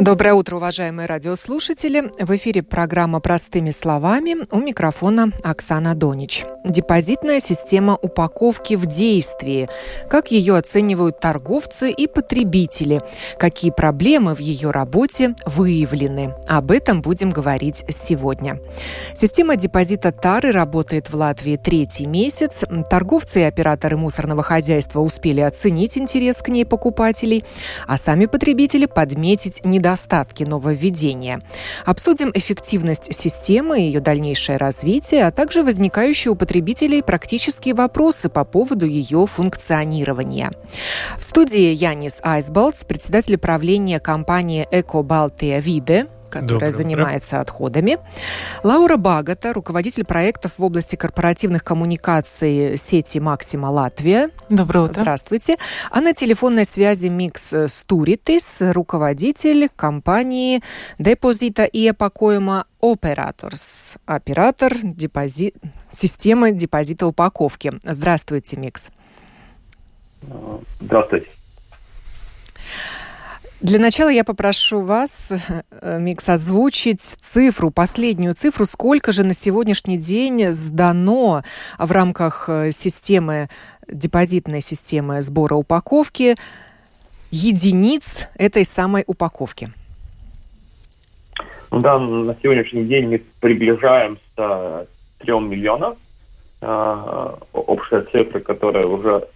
Доброе 0.00 0.34
утро, 0.34 0.56
уважаемые 0.56 1.06
радиослушатели. 1.06 2.10
В 2.20 2.36
эфире 2.36 2.62
программа 2.62 3.20
«Простыми 3.20 3.70
словами». 3.70 4.36
У 4.50 4.58
микрофона 4.58 5.32
Оксана 5.42 5.94
Донич. 5.94 6.44
Депозитная 6.64 7.40
система 7.40 7.96
упаковки 8.02 8.74
в 8.74 8.84
действии. 8.84 9.70
Как 10.10 10.30
ее 10.30 10.56
оценивают 10.56 11.20
торговцы 11.20 11.90
и 11.90 12.06
потребители? 12.06 13.00
Какие 13.38 13.70
проблемы 13.70 14.34
в 14.34 14.40
ее 14.40 14.70
работе 14.70 15.34
выявлены? 15.46 16.34
Об 16.46 16.72
этом 16.72 17.00
будем 17.00 17.30
говорить 17.30 17.84
сегодня. 17.88 18.60
Система 19.14 19.56
депозита 19.56 20.12
Тары 20.12 20.52
работает 20.52 21.08
в 21.08 21.14
Латвии 21.14 21.56
третий 21.56 22.06
месяц. 22.06 22.64
Торговцы 22.90 23.40
и 23.40 23.44
операторы 23.44 23.96
мусорного 23.96 24.42
хозяйства 24.42 25.00
успели 25.00 25.40
оценить 25.40 25.96
интерес 25.96 26.42
к 26.42 26.48
ней 26.48 26.66
покупателей, 26.66 27.44
а 27.86 27.96
сами 27.96 28.26
потребители 28.26 28.84
подметить 28.84 29.64
недостатки 29.64 29.85
недостатки 29.86 30.42
нововведения. 30.42 31.40
Обсудим 31.84 32.32
эффективность 32.34 33.14
системы 33.14 33.80
и 33.80 33.84
ее 33.84 34.00
дальнейшее 34.00 34.58
развитие, 34.58 35.26
а 35.26 35.30
также 35.30 35.62
возникающие 35.62 36.32
у 36.32 36.34
потребителей 36.34 37.02
практические 37.02 37.74
вопросы 37.74 38.28
по 38.28 38.44
поводу 38.44 38.86
ее 38.86 39.26
функционирования. 39.26 40.50
В 41.18 41.24
студии 41.24 41.72
Янис 41.72 42.18
Айзбалтс, 42.22 42.84
председатель 42.84 43.38
правления 43.38 44.00
компании 44.00 44.66
«Eco 44.72 45.02
Baltia 45.02 45.60
vide», 45.60 46.06
которая 46.40 46.70
Доброе 46.70 46.72
занимается 46.72 47.36
утро. 47.36 47.42
отходами. 47.42 47.98
Лаура 48.62 48.96
Багата, 48.96 49.52
руководитель 49.52 50.04
проектов 50.04 50.52
в 50.58 50.64
области 50.64 50.96
корпоративных 50.96 51.64
коммуникаций 51.64 52.76
сети 52.76 53.18
«Maxima 53.18 53.66
Latvija». 53.66 54.30
Доброе 54.48 54.86
утро. 54.86 55.02
Здравствуйте. 55.02 55.56
А 55.90 56.00
на 56.00 56.14
телефонной 56.14 56.64
связи 56.64 57.08
Микс 57.08 57.54
Стуритис, 57.68 58.58
руководитель 58.60 59.68
компании 59.74 60.62
Depozīta 60.98 61.64
Iepakojuma 61.64 62.66
Operators, 62.80 63.96
оператор 64.06 64.72
депози... 64.82 65.54
системы 65.90 66.52
депозита 66.52 67.06
упаковки. 67.06 67.72
Здравствуйте, 67.82 68.56
Микс. 68.56 68.90
Здравствуйте. 70.80 71.28
Для 73.60 73.78
начала 73.78 74.10
я 74.10 74.22
попрошу 74.22 74.82
вас, 74.82 75.32
э, 75.80 75.98
Микс, 75.98 76.28
озвучить 76.28 77.00
цифру, 77.00 77.70
последнюю 77.70 78.34
цифру, 78.34 78.66
сколько 78.66 79.12
же 79.12 79.24
на 79.24 79.32
сегодняшний 79.32 79.96
день 79.96 80.52
сдано 80.52 81.42
в 81.78 81.90
рамках 81.90 82.50
э, 82.50 82.70
системы, 82.70 83.48
депозитной 83.88 84.60
системы 84.60 85.22
сбора 85.22 85.54
упаковки 85.54 86.34
единиц 87.30 88.28
этой 88.34 88.66
самой 88.66 89.04
упаковки. 89.06 89.70
Ну 91.70 91.80
да, 91.80 91.98
на 91.98 92.36
сегодняшний 92.42 92.84
день 92.84 93.08
мы 93.08 93.22
приближаемся 93.40 94.20
к 94.36 94.86
3 95.20 95.32
миллионам. 95.40 95.96
Э, 96.60 97.36
общая 97.54 98.02
цифра, 98.12 98.40
которая 98.40 98.84
уже 98.84 99.26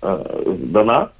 сдана. 0.58 1.10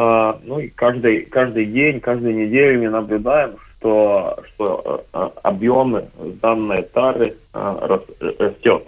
А, 0.00 0.38
ну 0.44 0.60
и 0.60 0.68
каждый, 0.68 1.22
каждый 1.22 1.66
день, 1.66 1.98
каждую 1.98 2.32
неделю 2.32 2.80
мы 2.80 2.88
наблюдаем, 2.88 3.56
что, 3.58 4.38
что 4.46 5.04
а, 5.12 5.32
объемы 5.42 6.08
данной 6.40 6.84
тары 6.84 7.34
а, 7.52 8.00
растет. 8.38 8.84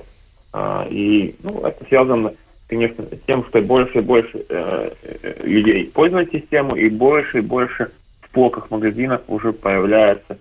И 0.88 1.34
ну, 1.42 1.66
это 1.66 1.84
связано, 1.86 2.32
конечно, 2.68 3.04
с 3.06 3.26
тем, 3.26 3.44
что 3.46 3.60
больше 3.60 3.98
и 3.98 4.02
больше 4.02 4.44
э, 4.48 4.90
э, 5.02 5.42
людей 5.44 5.86
пользуют 5.94 6.32
систему, 6.32 6.74
и 6.74 6.88
больше 6.88 7.38
и 7.38 7.42
больше 7.42 7.90
в 8.22 8.30
полках 8.30 8.68
магазинов 8.70 9.22
уже 9.28 9.52
появляются 9.52 10.38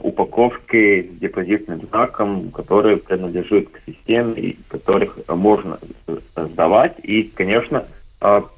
упаковки 0.00 1.02
с 1.02 1.18
депозитным 1.20 1.80
знаком, 1.90 2.50
которые 2.50 2.96
принадлежат 2.96 3.68
к 3.68 3.80
системе, 3.86 4.34
и 4.34 4.58
которых 4.68 5.16
можно 5.28 5.78
сдавать. 6.36 6.96
И, 7.04 7.24
конечно, 7.24 7.86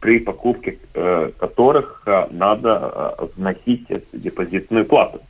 при 0.00 0.20
покупке 0.20 0.78
э, 0.94 1.30
которых 1.38 2.02
э, 2.06 2.28
надо 2.30 3.16
э, 3.18 3.26
вносить 3.36 3.86
депозитную 4.12 4.86
плату. 4.86 5.20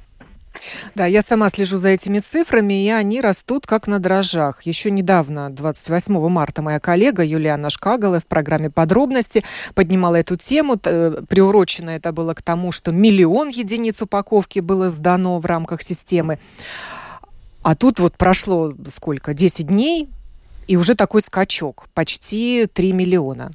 Да, 0.95 1.07
я 1.07 1.23
сама 1.23 1.51
слежу 1.51 1.77
за 1.77 1.89
этими 1.89 2.21
цифрами, 2.21 2.85
и 2.85 2.89
они 2.91 3.21
растут 3.21 3.67
как 3.67 3.87
на 3.87 3.99
дрожжах. 3.99 4.63
Еще 4.63 4.91
недавно, 4.91 5.51
28 5.51 6.29
марта, 6.29 6.63
моя 6.63 6.81
коллега 6.81 7.23
Юлиана 7.25 7.71
Шкагала 7.71 8.21
в 8.21 8.27
программе 8.27 8.71
«Подробности» 8.71 9.45
поднимала 9.75 10.17
эту 10.17 10.37
тему. 10.37 10.77
Приурочено 10.77 11.91
это 11.91 12.13
было 12.13 12.35
к 12.35 12.43
тому, 12.43 12.73
что 12.73 12.93
миллион 12.93 13.49
единиц 13.49 14.03
упаковки 14.03 14.61
было 14.61 14.89
сдано 14.89 15.39
в 15.39 15.47
рамках 15.47 15.83
системы. 15.83 16.39
А 17.63 17.75
тут 17.77 18.01
вот 18.01 18.17
прошло 18.17 18.73
сколько? 18.87 19.35
10 19.35 19.67
дней, 19.67 20.09
и 20.67 20.77
уже 20.77 20.95
такой 20.95 21.23
скачок. 21.23 21.87
Почти 21.95 22.67
3 22.73 22.93
миллиона. 22.93 23.51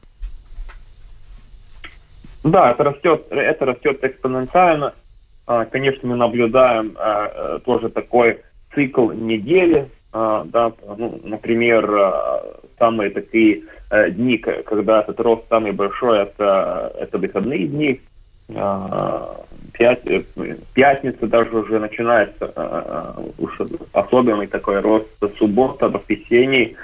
Да, 2.44 2.72
это 2.72 2.84
растет, 2.84 3.26
это 3.30 3.66
растет 3.66 4.04
экспоненциально. 4.04 4.94
А, 5.46 5.66
конечно, 5.66 6.08
мы 6.08 6.16
наблюдаем 6.16 6.94
а, 6.98 7.58
э, 7.58 7.60
тоже 7.66 7.90
такой 7.90 8.42
цикл 8.74 9.12
недели. 9.12 9.90
А, 10.12 10.44
да, 10.46 10.72
ну, 10.98 11.20
например, 11.24 11.90
самые 12.78 13.10
такие 13.10 13.64
э, 13.90 14.12
дни, 14.12 14.38
когда 14.38 15.02
этот 15.02 15.20
рост 15.20 15.44
самый 15.50 15.72
большой, 15.72 16.24
это, 16.24 16.94
это 17.00 17.18
выходные 17.18 17.68
дни. 17.68 18.02
Э, 18.50 19.36
пятница 19.74 21.28
даже 21.28 21.58
уже 21.58 21.80
начинается 21.80 23.16
уже 23.38 23.68
особенный 23.92 24.48
такой 24.48 24.80
рост 24.82 25.08
суббота, 25.38 25.90
воскресенье. 25.90 26.76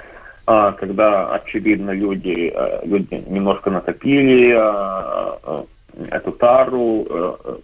А, 0.52 0.72
когда, 0.72 1.32
очевидно, 1.32 1.92
люди, 1.92 2.52
э, 2.52 2.80
люди 2.84 3.22
немножко 3.28 3.70
накопили 3.70 4.50
а, 4.50 5.38
а, 5.44 5.64
эту 6.10 6.32
тару, 6.32 7.06
э, 7.08 7.56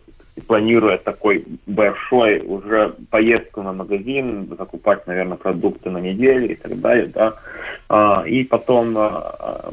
планируя 0.47 0.97
такой 0.99 1.45
большой 1.67 2.39
уже 2.47 2.95
поездку 3.11 3.63
на 3.63 3.73
магазин, 3.73 4.55
закупать, 4.57 5.05
наверное, 5.09 5.37
продукты 5.37 5.91
на 5.91 5.99
неделю 5.99 6.53
и 6.53 6.55
так 6.55 6.81
далее, 6.81 7.11
да, 7.13 8.23
и 8.25 8.45
потом, 8.45 8.97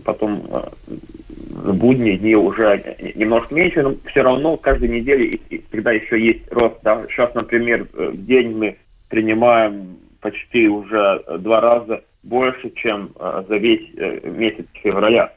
потом 0.06 0.48
в 0.88 1.74
будние 1.74 2.18
дни 2.18 2.36
уже 2.36 2.96
немножко 3.14 3.54
меньше, 3.54 3.84
но 3.84 3.96
все 4.06 4.24
равно 4.24 4.56
каждой 4.56 4.88
неделе 4.88 5.38
всегда 5.70 5.92
еще 5.92 6.20
есть 6.20 6.52
рост, 6.52 6.78
да, 6.82 7.06
сейчас, 7.10 7.36
например, 7.36 7.86
в 7.94 8.26
день 8.26 8.58
мы 8.58 8.78
принимаем 9.10 9.98
почти 10.22 10.70
уже 10.70 11.24
два 11.40 11.60
раза 11.60 12.02
больше, 12.24 12.72
чем 12.76 13.12
э, 13.16 13.44
за 13.48 13.58
весь 13.58 13.90
э, 13.98 14.30
месяц 14.30 14.66
февраля, 14.82 15.34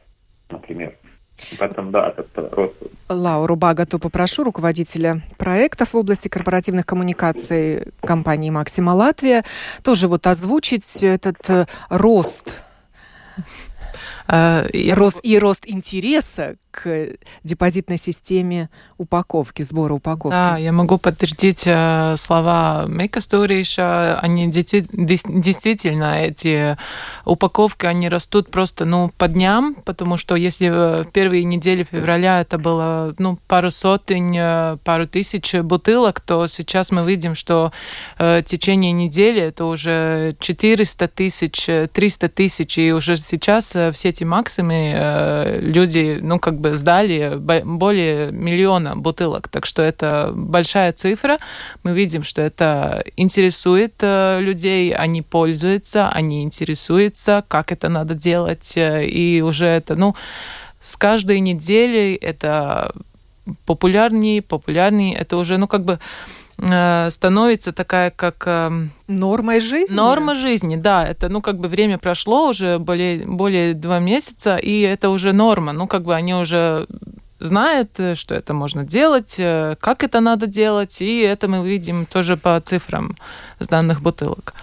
например. 0.51 0.95
Поэтому, 1.59 1.91
да, 1.91 2.09
этот 2.09 2.55
рост. 2.55 2.75
Лауру 3.09 3.57
Багату 3.57 3.99
попрошу, 3.99 4.45
руководителя 4.45 5.21
проектов 5.37 5.93
в 5.93 5.97
области 5.97 6.29
корпоративных 6.29 6.87
коммуникаций 6.87 7.93
компании 8.01 8.51
«Максима 8.51 8.93
Латвия», 8.93 9.45
тоже 9.83 10.09
вот 10.09 10.27
озвучить 10.27 11.03
этот 11.03 11.51
э, 11.51 11.67
рост 11.91 12.65
рост, 14.29 15.21
и 15.22 15.39
рост 15.39 15.65
интереса 15.66 16.57
к 16.77 17.09
депозитной 17.43 17.97
системе 17.97 18.69
упаковки, 18.99 19.63
сбора 19.63 19.95
упаковки. 19.95 20.34
Да, 20.34 20.59
я 20.59 20.73
могу 20.73 20.99
подтвердить 20.99 21.63
э, 21.67 22.15
слова 22.17 22.84
Мейка 22.87 23.21
Сториша. 23.21 24.19
Они 24.19 24.49
действительно, 24.49 26.23
эти 26.23 26.77
упаковки, 27.25 27.87
они 27.87 28.09
растут 28.09 28.51
просто 28.51 28.84
ну, 28.84 29.11
по 29.17 29.27
дням, 29.27 29.75
потому 29.84 30.17
что 30.19 30.37
если 30.37 30.69
в 30.69 31.05
первые 31.13 31.45
недели 31.45 31.87
февраля 31.91 32.41
это 32.41 32.59
было 32.59 33.15
ну, 33.19 33.39
пару 33.49 33.71
сотен, 33.71 34.34
э, 34.37 34.77
пару 34.84 35.07
тысяч 35.07 35.55
бутылок, 35.55 36.21
то 36.21 36.47
сейчас 36.47 36.91
мы 36.91 37.07
видим, 37.07 37.34
что 37.34 37.72
э, 38.19 38.41
в 38.41 38.45
течение 38.45 38.93
недели 38.93 39.41
это 39.41 39.65
уже 39.65 40.37
400 40.41 41.09
тысяч, 41.09 41.67
300 41.93 42.29
тысяч, 42.29 42.79
и 42.79 42.93
уже 42.93 43.17
сейчас 43.17 43.75
э, 43.75 43.93
все 43.93 44.11
эти 44.11 44.25
максимы 44.25 44.93
э, 44.95 45.61
люди, 45.61 46.19
ну, 46.21 46.39
как 46.39 46.61
бы 46.61 46.66
бы 46.71 46.77
сдали 46.77 47.36
более 47.36 48.33
миллиона 48.33 48.97
бутылок. 48.97 49.48
Так 49.48 49.66
что 49.66 49.83
это 49.83 50.33
большая 50.34 50.92
цифра. 50.92 51.39
Мы 51.83 51.92
видим, 51.92 52.22
что 52.22 52.42
это 52.42 53.04
интересует 53.16 53.95
э, 54.01 54.41
людей, 54.41 54.92
они 54.95 55.22
пользуются, 55.22 56.09
они 56.09 56.42
интересуются, 56.42 57.45
как 57.48 57.72
это 57.72 57.89
надо 57.89 58.15
делать. 58.15 58.77
Э, 58.77 59.04
и 59.04 59.42
уже 59.42 59.66
это, 59.66 59.97
ну, 59.97 60.15
с 60.80 60.97
каждой 60.97 61.41
неделей 61.41 62.15
это 62.15 62.92
популярнее, 63.65 64.42
популярнее. 64.42 65.15
Это 65.15 65.36
уже, 65.36 65.57
ну, 65.57 65.69
как 65.69 65.84
бы 65.84 65.98
становится 66.59 67.73
такая, 67.73 68.11
как... 68.11 68.43
Э, 68.47 68.71
Нормой 69.07 69.61
жизни? 69.61 69.95
Норма 69.95 70.35
жизни, 70.35 70.77
да. 70.77 71.07
Это, 71.07 71.29
ну, 71.29 71.43
как 71.43 71.59
бы 71.59 71.69
время 71.69 71.99
прошло 71.99 72.49
уже 72.49 72.79
более, 72.79 73.27
более 73.27 73.75
два 73.75 73.99
месяца, 73.99 74.57
и 74.57 74.81
это 74.81 75.11
уже 75.11 75.33
норма. 75.33 75.73
Ну, 75.73 75.87
как 75.87 76.05
бы 76.05 76.15
они 76.15 76.35
уже 76.35 76.87
знают, 77.39 77.91
что 78.15 78.35
это 78.35 78.55
можно 78.55 78.85
делать, 78.85 79.37
э, 79.39 79.77
как 79.81 80.03
это 80.03 80.21
надо 80.21 80.47
делать, 80.47 81.03
и 81.03 81.21
это 81.21 81.49
мы 81.49 81.67
видим 81.67 82.07
тоже 82.07 82.37
по 82.37 82.59
цифрам 82.61 83.17
с 83.59 83.69
данных 83.69 84.01
бутылок. 84.01 84.55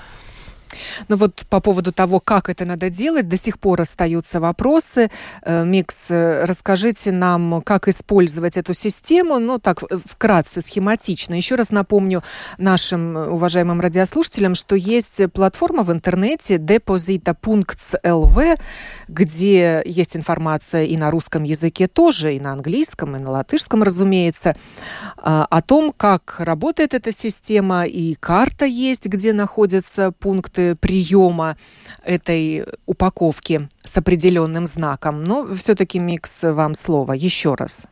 Ну 1.07 1.15
вот 1.15 1.45
по 1.49 1.59
поводу 1.59 1.91
того, 1.91 2.19
как 2.19 2.49
это 2.49 2.65
надо 2.65 2.89
делать, 2.89 3.27
до 3.27 3.37
сих 3.37 3.59
пор 3.59 3.81
остаются 3.81 4.39
вопросы. 4.39 5.09
Э, 5.41 5.63
Микс, 5.65 6.07
э, 6.09 6.45
расскажите 6.45 7.11
нам, 7.11 7.61
как 7.61 7.87
использовать 7.87 8.57
эту 8.57 8.73
систему, 8.73 9.39
ну 9.39 9.59
так 9.59 9.83
вкратце, 10.05 10.61
схематично. 10.61 11.35
Еще 11.35 11.55
раз 11.55 11.71
напомню 11.71 12.23
нашим 12.57 13.15
уважаемым 13.15 13.81
радиослушателям, 13.81 14.55
что 14.55 14.75
есть 14.75 15.21
платформа 15.33 15.83
в 15.83 15.91
интернете 15.91 16.55
deposita.lv, 16.55 18.59
где 19.07 19.81
есть 19.85 20.15
информация 20.15 20.83
и 20.83 20.97
на 20.97 21.11
русском 21.11 21.43
языке 21.43 21.87
тоже, 21.87 22.35
и 22.35 22.39
на 22.39 22.53
английском, 22.53 23.15
и 23.15 23.19
на 23.19 23.31
латышском, 23.31 23.83
разумеется, 23.83 24.55
а, 25.17 25.45
о 25.49 25.61
том, 25.61 25.93
как 25.95 26.35
работает 26.39 26.93
эта 26.93 27.11
система, 27.11 27.85
и 27.85 28.15
карта 28.15 28.65
есть, 28.65 29.05
где 29.05 29.33
находятся 29.33 30.11
пункты 30.11 30.75
приема 30.93 31.55
этой 32.05 32.65
упаковки 32.85 33.61
с 33.81 33.97
определенным 33.97 34.65
знаком. 34.65 35.23
Но 35.23 35.45
все-таки, 35.55 35.99
Микс, 35.99 36.43
вам 36.43 36.75
слово 36.75 37.13
еще 37.13 37.55
раз. 37.55 37.87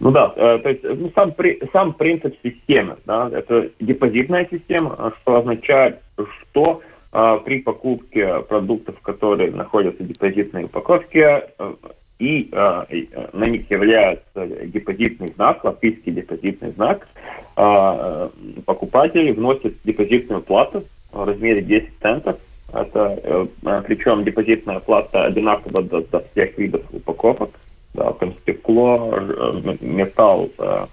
Ну 0.00 0.10
да, 0.10 0.32
э, 0.36 0.58
то 0.58 0.68
есть 0.68 0.82
ну, 0.82 1.10
сам, 1.14 1.32
при, 1.32 1.60
сам 1.72 1.92
принцип 1.92 2.34
системы, 2.42 2.96
да, 3.06 3.30
это 3.32 3.70
депозитная 3.80 4.46
система, 4.50 5.14
что 5.20 5.36
означает, 5.36 6.00
что 6.16 6.82
э, 7.12 7.38
при 7.44 7.60
покупке 7.60 8.40
продуктов, 8.48 9.00
которые 9.00 9.52
находятся 9.52 10.02
в 10.02 10.08
депозитной 10.08 10.64
упаковке, 10.64 11.48
э, 11.58 11.74
и 12.18 12.48
э, 12.52 13.06
на 13.32 13.44
них 13.46 13.70
является 13.70 14.46
депозитный 14.66 15.28
знак, 15.36 15.64
латвийский 15.64 16.12
депозитный 16.12 16.72
знак, 16.72 17.06
э, 17.56 18.28
покупатель 18.66 19.32
вносит 19.32 19.76
депозитную 19.84 20.42
плату 20.42 20.84
в 21.14 21.24
размере 21.24 21.62
10 21.62 21.88
центов. 22.00 22.36
Это, 22.72 23.18
э, 23.22 23.46
причем 23.86 24.24
депозитная 24.24 24.80
плата 24.80 25.24
одинакова 25.24 25.82
для, 25.82 26.00
для 26.00 26.20
всех 26.32 26.58
видов 26.58 26.82
упаковок. 26.92 27.50
Да, 27.94 28.12
там 28.12 28.34
стекло, 28.42 29.14
э, 29.16 29.76
металл, 29.80 30.50
э, 30.58 30.86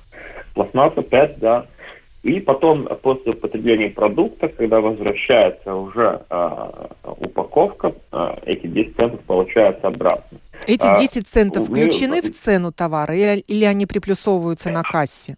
пластмасса 0.54 1.02
5, 1.02 1.40
да. 1.40 1.66
И 2.24 2.40
потом, 2.40 2.88
после 3.02 3.34
употребления 3.34 3.90
продукта, 3.90 4.48
когда 4.48 4.80
возвращается 4.80 5.74
уже 5.74 6.22
э, 6.30 6.88
упаковка, 7.18 7.94
э, 8.12 8.36
эти 8.46 8.68
10 8.68 8.96
центов 8.96 9.20
получаются 9.22 9.88
обратно. 9.88 10.38
Эти 10.68 10.86
10 10.96 11.28
центов 11.28 11.68
включены 11.68 12.22
в 12.22 12.30
цену 12.32 12.72
товара 12.72 13.16
или, 13.16 13.40
или 13.40 13.66
они 13.66 13.88
приплюсовываются 13.88 14.70
на 14.70 14.84
кассе? 14.84 15.36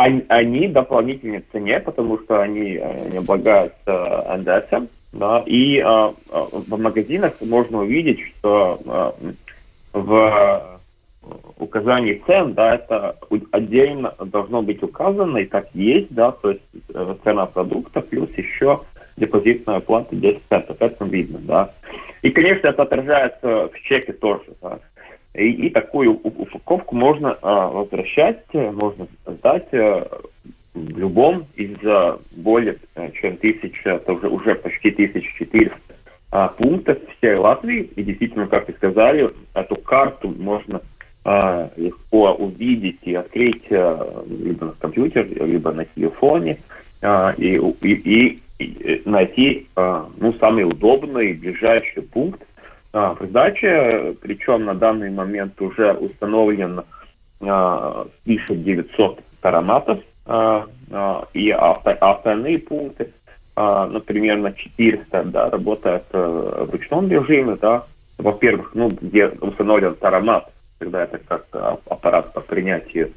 Они, 0.00 0.24
они 0.28 0.68
дополнительны 0.68 1.44
цене, 1.52 1.80
потому 1.80 2.18
что 2.20 2.40
они 2.40 2.80
не 3.10 3.18
облагаются 3.18 4.36
НДС. 4.38 4.88
Да, 5.12 5.42
и 5.44 5.80
а, 5.80 6.14
в 6.30 6.80
магазинах 6.80 7.34
можно 7.40 7.78
увидеть, 7.78 8.20
что 8.20 8.78
а, 8.86 9.14
в 9.92 10.80
указании 11.58 12.22
цен, 12.26 12.54
да, 12.54 12.76
это 12.76 13.16
отдельно 13.50 14.14
должно 14.18 14.62
быть 14.62 14.82
указано, 14.82 15.38
и 15.38 15.46
так 15.46 15.68
есть, 15.74 16.12
да, 16.12 16.32
то 16.32 16.50
есть 16.50 16.62
э, 16.94 17.14
цена 17.22 17.46
продукта 17.46 18.00
плюс 18.00 18.30
еще 18.36 18.80
депозитная 19.16 19.80
плата 19.80 20.16
10 20.16 20.40
центов, 20.48 20.76
это 20.80 21.04
видно, 21.04 21.38
да. 21.40 21.74
И, 22.22 22.30
конечно, 22.30 22.68
это 22.68 22.82
отражается 22.82 23.68
в 23.68 23.80
чеке 23.82 24.12
тоже, 24.12 24.54
да. 24.62 24.78
И, 25.34 25.50
и 25.50 25.70
такую 25.70 26.14
упаковку 26.14 26.96
можно 26.96 27.38
а, 27.42 27.68
возвращать, 27.68 28.42
можно 28.52 29.06
сдать 29.26 29.68
а, 29.72 30.20
в 30.74 30.98
любом 30.98 31.46
из 31.54 31.76
а, 31.84 32.18
более 32.32 32.76
чем 33.20 33.36
тысяча, 33.36 33.90
это 33.90 34.12
уже, 34.12 34.28
уже 34.28 34.54
почти 34.56 34.90
1400 34.90 35.74
а, 36.32 36.48
пунктов 36.48 36.98
всей 37.16 37.36
Латвии. 37.36 37.82
И 37.96 38.02
действительно, 38.02 38.46
как 38.46 38.68
вы 38.68 38.74
сказали, 38.74 39.28
эту 39.54 39.76
карту 39.76 40.34
можно 40.36 40.80
а, 41.24 41.70
легко 41.76 42.32
увидеть 42.32 43.00
и 43.02 43.14
открыть 43.14 43.64
а, 43.70 44.24
либо 44.26 44.66
на 44.66 44.72
компьютере, 44.72 45.44
либо 45.44 45.72
на 45.72 45.84
телефоне 45.84 46.58
а, 47.02 47.34
и, 47.36 47.56
и, 47.56 48.40
и 48.58 49.02
найти 49.04 49.66
а, 49.76 50.08
ну, 50.18 50.32
самый 50.34 50.64
удобный 50.64 51.34
ближайший 51.34 52.02
пункт, 52.02 52.42
а, 52.92 53.14
причем 53.14 54.64
на 54.64 54.74
данный 54.74 55.10
момент 55.10 55.60
уже 55.60 55.92
установлен 55.92 56.82
а, 57.40 58.06
свыше 58.22 58.56
900 58.56 59.20
тароматов 59.40 60.00
а, 60.26 60.66
а, 60.90 61.24
и 61.32 61.50
авто, 61.50 61.90
остальные 62.00 62.58
пункты, 62.60 63.12
а, 63.56 63.86
например, 63.86 64.38
на 64.38 64.52
400, 64.52 65.24
да, 65.24 65.50
работают 65.50 66.04
а, 66.12 66.64
в 66.64 66.70
ручном 66.70 67.08
режиме, 67.10 67.56
да, 67.56 67.84
во-первых, 68.18 68.72
ну, 68.74 68.88
где 68.88 69.28
установлен 69.28 69.94
таромат, 69.94 70.52
когда 70.78 71.04
это 71.04 71.18
как 71.18 71.46
аппарат 71.86 72.32
по 72.32 72.40
принятию 72.40 73.12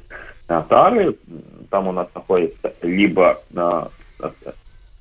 а, 0.48 0.62
тары, 0.62 1.16
там 1.70 1.88
у 1.88 1.92
нас 1.92 2.08
находится 2.14 2.72
либо 2.82 3.40
а, 3.56 3.88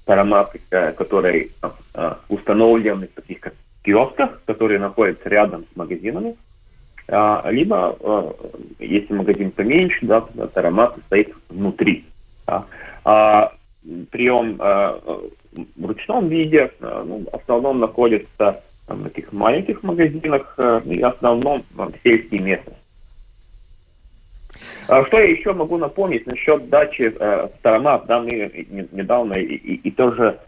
таромат, 0.05 0.55
который 0.69 1.51
а, 1.93 2.19
установлен 2.29 3.01
в 3.01 3.07
таких 3.15 3.39
как 3.41 3.53
киосках, 3.83 4.41
которые 4.45 4.79
находятся 4.79 5.29
рядом 5.29 5.65
с 5.71 5.75
магазинами, 5.75 6.35
а, 7.07 7.49
либо, 7.49 7.97
а, 7.99 8.35
если 8.79 9.13
магазин 9.13 9.51
поменьше, 9.51 10.05
да, 10.05 10.25
этот 10.33 10.57
аромат 10.57 10.95
стоит 11.07 11.33
внутри. 11.49 12.05
Да. 12.47 12.65
А 13.05 13.53
прием 14.11 14.57
в 14.57 15.85
ручном 15.85 16.29
виде 16.29 16.71
ну, 16.79 17.25
в 17.29 17.35
основном 17.35 17.79
находится 17.79 18.63
в 18.87 19.03
таких 19.03 19.33
маленьких 19.33 19.83
магазинах 19.83 20.57
и 20.85 20.99
в 20.99 21.05
основном 21.05 21.63
в 21.73 21.91
сельские 22.01 22.41
местности. 22.41 22.79
Что 24.85 25.19
я 25.19 25.25
еще 25.25 25.53
могу 25.53 25.77
напомнить 25.77 26.25
насчет 26.27 26.69
дачи 26.69 27.13
э, 27.17 27.47
Старомат, 27.59 28.05
да, 28.05 28.21
мы 28.21 28.51
недавно 28.91 29.33
и, 29.33 29.55
и, 29.55 29.75
и 29.75 29.91
тоже 29.91 30.39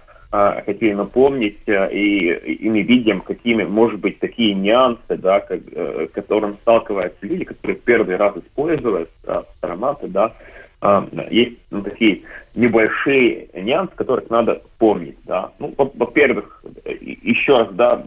хотели 0.65 0.93
напомнить, 0.93 1.59
э, 1.67 1.93
и, 1.93 2.33
и 2.33 2.69
мы 2.69 2.81
видим, 2.81 3.21
какими, 3.21 3.63
может 3.63 3.99
быть, 3.99 4.19
такие 4.19 4.53
нюансы, 4.53 5.17
да, 5.17 5.39
как, 5.39 5.59
э, 5.71 6.07
которым 6.13 6.57
сталкиваются 6.61 7.25
люди, 7.25 7.45
которые 7.45 7.77
первый 7.79 8.15
раз 8.15 8.35
используют 8.37 9.09
а, 9.27 9.43
ароматы, 9.61 10.07
да, 10.07 10.33
а, 10.81 11.07
есть 11.29 11.57
ну, 11.71 11.81
такие 11.81 12.21
небольшие 12.55 13.47
нюансы, 13.53 13.95
которых 13.95 14.29
надо 14.29 14.61
помнить, 14.77 15.17
да. 15.25 15.51
Ну, 15.59 15.73
во-первых, 15.77 16.63
еще 16.85 17.57
раз, 17.57 17.69
да, 17.73 18.03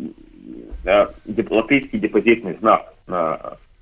латышский 1.50 1.98
депозитный 1.98 2.56
знак, 2.60 2.92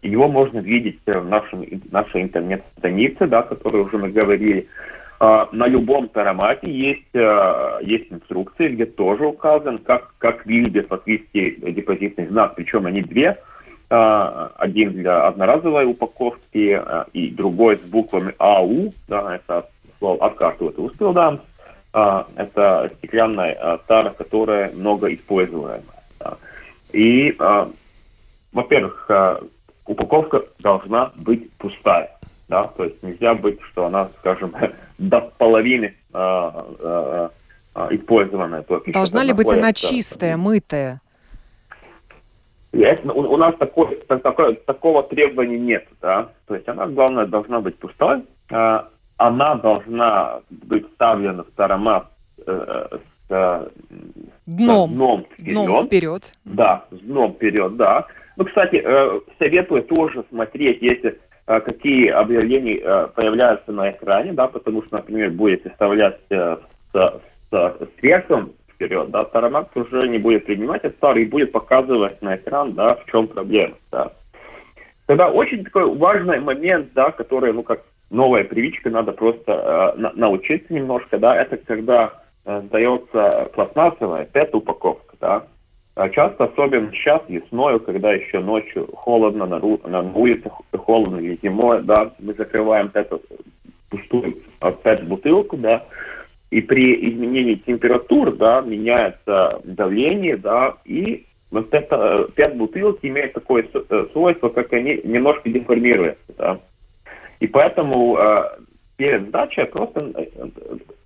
его 0.03 0.29
можно 0.29 0.59
видеть 0.59 0.99
в 1.05 1.25
нашем, 1.25 1.65
нашей 1.91 2.23
интернет-странице, 2.23 3.26
да, 3.26 3.43
которую 3.43 3.87
уже 3.87 3.99
мы 3.99 4.11
говорили, 4.11 4.67
а, 4.69 4.97
на 5.21 5.67
любом 5.67 6.09
таромате 6.09 6.71
есть, 6.71 7.15
а, 7.15 7.79
есть 7.81 8.13
инструкции, 8.13 8.69
где 8.69 8.85
тоже 8.85 9.27
указан, 9.27 9.79
как, 9.79 10.15
как 10.19 10.45
выглядит 10.45 10.91
латвийский 10.91 11.73
депозитный 11.73 12.27
знак. 12.27 12.55
Причем 12.55 12.87
они 12.87 13.03
две. 13.03 13.39
А, 13.89 14.53
один 14.57 14.93
для 14.93 15.27
одноразовой 15.27 15.87
упаковки 15.87 16.81
и 17.15 17.31
другой 17.31 17.79
с 17.79 17.81
буквами 17.81 18.35
АУ. 18.39 18.93
Да, 19.09 19.37
это 19.37 19.69
слово 19.99 20.27
«откарту» 20.27 20.69
это 20.69 20.83
«устилдамс». 20.83 21.41
Это 21.93 22.93
стеклянная 22.99 23.79
тара, 23.87 24.11
которая 24.11 24.71
много 24.73 25.15
используемая. 25.15 25.81
И, 26.93 27.35
во-первых, 28.53 29.11
упаковка 29.87 30.45
должна 30.59 31.13
быть 31.17 31.51
пустая 31.53 32.16
да, 32.49 32.69
то 32.69 32.85
есть 32.85 33.03
нельзя 33.03 33.35
быть, 33.35 33.61
что 33.62 33.87
она, 33.87 34.09
скажем, 34.19 34.55
до 34.99 35.21
половины 35.38 35.95
э, 36.12 36.50
э, 36.81 37.29
э, 37.75 37.88
использованная. 37.91 38.62
Только 38.62 38.93
Должна 38.93 39.25
ли 39.25 39.33
быть 39.33 39.50
она 39.50 39.73
чистая, 39.73 40.37
мытая? 40.37 41.00
Есть, 42.73 43.05
у, 43.07 43.21
у 43.21 43.37
нас 43.37 43.55
такой, 43.59 43.97
такой, 44.07 44.57
такого 44.57 45.03
требования 45.05 45.59
нет, 45.59 45.87
да, 46.03 46.31
то 46.47 46.55
есть 46.55 46.69
она, 46.69 46.87
главное, 46.87 47.26
должна 47.26 47.61
быть 47.61 47.79
пустой, 47.79 48.23
э, 48.50 48.81
она 49.17 49.55
должна 49.57 50.41
быть 50.50 50.87
вставлена 50.91 51.45
в 51.45 51.50
таромат 51.57 52.09
э, 52.47 52.99
с 53.29 53.71
дном, 54.47 54.95
дном 54.95 55.26
вперед. 55.33 55.55
Дном 55.55 55.87
вперед. 55.87 56.33
Да, 56.45 56.85
с 56.91 56.99
дном 56.99 57.33
вперед, 57.33 57.76
да. 57.76 58.07
Ну, 58.37 58.45
кстати, 58.45 58.83
э, 58.85 59.21
советую 59.38 59.83
тоже 59.85 60.25
смотреть, 60.29 60.83
если 60.83 61.11
э, 61.11 61.17
какие 61.47 62.09
объявления 62.09 62.79
э, 62.79 63.09
появляются 63.15 63.73
на 63.73 63.91
экране, 63.91 64.33
да, 64.33 64.49
потому 64.49 64.83
что, 64.83 64.97
например, 64.97 65.31
будете 65.31 65.71
вставлять 65.71 66.19
с, 66.29 66.61
с 66.93 67.88
сверхом 68.00 68.53
вперед, 68.76 69.11
да, 69.11 69.25
Тарамакс 69.25 69.75
уже 69.75 70.09
не 70.09 70.19
будет 70.19 70.47
принимать 70.47 70.83
товар 70.99 71.19
и 71.19 71.25
будет 71.25 71.53
показывать 71.53 72.21
на 72.21 72.37
экран, 72.37 72.75
да, 72.75 72.97
в 72.97 73.07
чем 73.07 73.29
проблема, 73.29 73.75
да. 73.91 74.12
Тогда 75.07 75.31
очень 75.31 75.65
такой 75.65 75.95
важный 75.97 76.41
момент, 76.41 76.93
да, 76.95 77.12
который, 77.12 77.53
ну, 77.53 77.62
как 77.62 77.83
новая 78.11 78.45
привычка, 78.45 78.91
надо 78.91 79.12
просто 79.12 79.95
э, 79.97 80.11
научиться 80.15 80.73
немножко, 80.73 81.19
да, 81.19 81.37
это 81.41 81.57
когда 81.57 82.12
э, 82.45 82.61
сдается 82.67 83.50
пластмассовая 83.55 84.26
пэт-упаковка, 84.26 85.17
да, 85.21 85.37
а 85.37 85.47
часто, 86.11 86.45
особенно 86.45 86.93
сейчас, 86.93 87.23
весной, 87.29 87.81
когда 87.81 88.12
еще 88.12 88.41
ночью 88.41 88.87
холодно, 88.95 89.47
на, 89.47 90.00
улице 90.00 90.50
холодно 90.73 91.17
или 91.17 91.38
зимой, 91.43 91.83
да, 91.83 92.12
мы 92.19 92.35
закрываем 92.35 92.91
эту 92.93 93.23
пустую 93.88 94.37
пэт-бутылку, 94.61 95.57
да, 95.57 95.85
и 96.50 96.61
при 96.61 97.11
изменении 97.11 97.55
температур, 97.55 98.37
да, 98.37 98.61
меняется 98.61 99.49
давление, 99.65 100.37
да, 100.37 100.75
и 100.85 101.25
вот 101.50 101.73
это 101.73 102.29
пэт-бутылки 102.37 103.07
имеют 103.07 103.33
такое 103.33 103.67
э, 103.73 104.07
свойство, 104.12 104.50
как 104.50 104.73
они 104.75 105.00
немножко 105.03 105.49
деформируются, 105.49 106.35
да. 106.37 106.61
И 107.41 107.47
поэтому 107.47 108.19
э, 108.19 108.43
перед 108.97 109.29
сдачей 109.29 109.67
просто 109.67 110.12
э, 110.15 110.26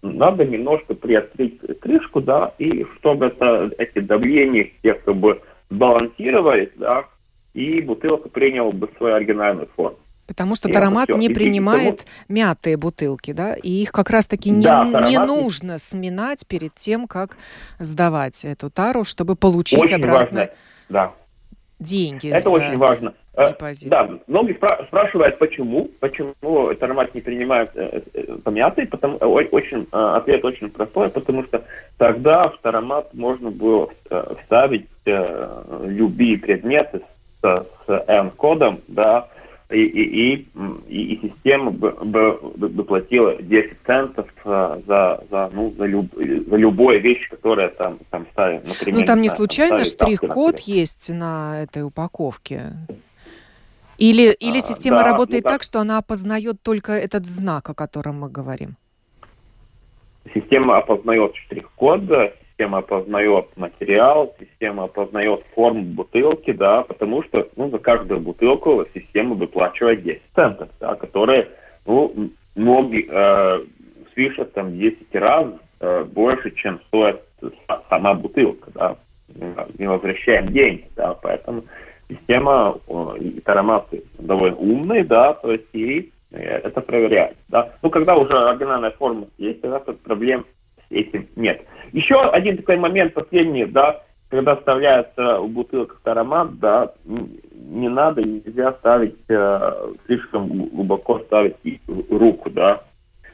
надо 0.03 0.45
немножко 0.45 0.95
приоткрыть 0.95 1.59
крышку, 1.81 2.21
да, 2.21 2.55
и 2.59 2.85
чтобы 2.99 3.27
это, 3.27 3.71
эти 3.79 4.01
давления 4.01 4.71
всех 4.79 5.03
как 5.05 5.17
бы 5.17 5.41
балансировались, 5.71 6.71
да, 6.77 7.05
и 7.55 7.81
бутылка 7.81 8.29
приняла 8.29 8.73
бы 8.73 8.89
свою 8.97 9.17
оригинальную 9.17 9.69
форму. 9.75 9.99
Потому 10.27 10.55
что 10.55 10.69
и 10.69 10.73
таромат 10.73 11.09
не 11.09 11.27
и 11.27 11.35
принимает 11.35 11.99
потому... 11.99 12.11
мятые 12.29 12.77
бутылки, 12.77 13.33
да, 13.33 13.55
и 13.55 13.69
их 13.83 13.91
как 13.91 14.11
раз-таки 14.11 14.51
не, 14.51 14.63
да, 14.63 14.85
не 15.09 15.19
нужно 15.19 15.81
сминать 15.81 16.47
перед 16.47 16.73
тем, 16.77 17.09
как 17.09 17.37
сдавать 17.81 18.45
эту 18.45 18.71
тару, 18.71 19.03
чтобы 19.03 19.35
получить 19.35 19.81
очень 19.81 19.97
обратно 19.97 20.39
важно, 20.39 20.55
да. 20.89 21.13
деньги. 21.81 22.29
Это 22.29 22.49
за... 22.49 22.51
очень 22.51 22.77
важно. 22.77 23.15
Э, 23.41 23.49
депозит. 23.49 23.91
Да, 23.91 24.09
многие 24.27 24.55
спра- 24.55 24.87
спрашивают, 24.87 25.39
почему, 25.39 25.91
почему 26.01 26.35
Тармат 26.75 27.15
не 27.15 27.21
принимает 27.21 27.71
э, 27.75 28.03
э, 28.13 28.37
помятый, 28.45 28.87
потому, 28.87 29.17
очень, 29.17 29.87
ответ 29.91 30.45
очень 30.45 30.71
простой, 30.71 31.09
потому 31.09 31.45
что 31.45 31.65
тогда 31.99 32.49
в 32.49 32.59
Таромат 32.59 33.13
можно 33.15 33.51
было 33.51 33.89
вставить 34.43 34.87
любые 35.07 36.39
предметы 36.39 37.01
с, 37.43 37.67
с 37.87 38.05
N-кодом, 38.07 38.81
да, 38.89 39.29
и, 39.71 39.83
и, 39.83 40.35
и, 40.35 40.49
и, 40.89 41.15
и 41.15 41.29
система 41.29 41.71
бы, 41.71 41.93
бы, 41.93 42.69
бы 42.69 42.85
платила 42.85 43.41
10 43.41 43.77
центов 43.87 44.29
за, 44.45 45.23
за, 45.31 45.51
ну, 45.53 45.73
за, 45.79 45.85
люб, 45.85 46.07
за 46.15 46.57
любую 46.57 47.01
вещь, 47.01 47.29
которая 47.29 47.69
там, 47.69 47.99
там 48.11 48.27
ставит, 48.33 48.67
например. 48.67 49.01
Ну, 49.01 49.07
там 49.07 49.23
не 49.23 49.29
случайно 49.29 49.85
штрих-код 49.85 50.59
есть 50.61 51.11
на 51.11 51.63
этой 51.63 51.85
упаковке? 51.85 52.73
Или, 54.01 54.33
или 54.41 54.59
а, 54.59 54.61
система 54.61 55.05
да, 55.05 55.11
работает 55.11 55.45
ну, 55.45 55.51
так, 55.51 55.63
что 55.63 55.79
она 55.79 55.99
опознает 55.99 56.63
только 56.63 56.93
этот 56.93 57.27
знак, 57.27 57.69
о 57.69 57.75
котором 57.75 58.21
мы 58.21 58.31
говорим? 58.31 58.77
Система 60.33 60.79
опознает 60.79 61.37
штрих-код, 61.37 62.01
система 62.49 62.79
опознает 62.79 63.55
материал, 63.57 64.35
система 64.41 64.85
опознает 64.85 65.45
форму 65.55 65.83
бутылки, 65.83 66.53
да, 66.53 66.83
потому 66.83 67.23
что 67.25 67.47
ну, 67.57 67.69
за 67.69 67.79
каждую 67.79 68.21
бутылку 68.21 68.87
система 68.95 69.35
выплачивает 69.35 70.03
10 70.03 70.23
центов, 70.35 70.71
да, 70.81 70.95
которые, 70.95 71.49
ну, 71.85 72.31
многие 72.55 73.07
э, 73.07 73.67
свыше 74.15 74.47
там 74.47 74.79
10 74.79 75.15
раз 75.17 75.47
э, 75.81 76.05
больше, 76.05 76.53
чем 76.53 76.81
стоит 76.87 77.21
сама 77.91 78.15
бутылка, 78.15 78.71
да. 78.75 78.97
Не 79.79 79.87
возвращаем 79.87 80.49
деньги, 80.49 80.87
да, 80.97 81.13
поэтому 81.15 81.65
система 82.11 82.79
и 83.19 83.41
тароматы 83.41 84.05
довольно 84.19 84.57
умные, 84.57 85.05
да, 85.05 85.35
то 85.35 85.53
есть 85.53 85.69
и 85.73 86.13
это 86.31 86.81
проверяет, 86.81 87.37
да. 87.49 87.73
Ну, 87.83 87.91
когда 87.91 88.17
уже 88.17 88.33
оригинальная 88.33 88.91
форма 88.93 89.27
есть, 89.39 89.61
тогда 89.63 89.81
тут 89.81 90.01
проблем 90.01 90.45
с 90.89 90.93
этим 90.93 91.27
нет. 91.37 91.63
Еще 91.93 92.21
один 92.21 92.57
такой 92.57 92.77
момент 92.77 93.15
последний, 93.15 93.65
да, 93.65 94.03
когда 94.29 94.57
вставляется 94.57 95.41
в 95.41 95.49
бутылку 95.49 95.97
аромат, 96.05 96.59
да, 96.61 96.93
не 97.05 97.89
надо, 97.89 98.23
нельзя 98.23 98.73
ставить, 98.75 99.19
э, 99.29 99.93
слишком 100.07 100.49
глубоко 100.69 101.19
ставить 101.21 101.57
руку, 102.09 102.49
да. 102.51 102.83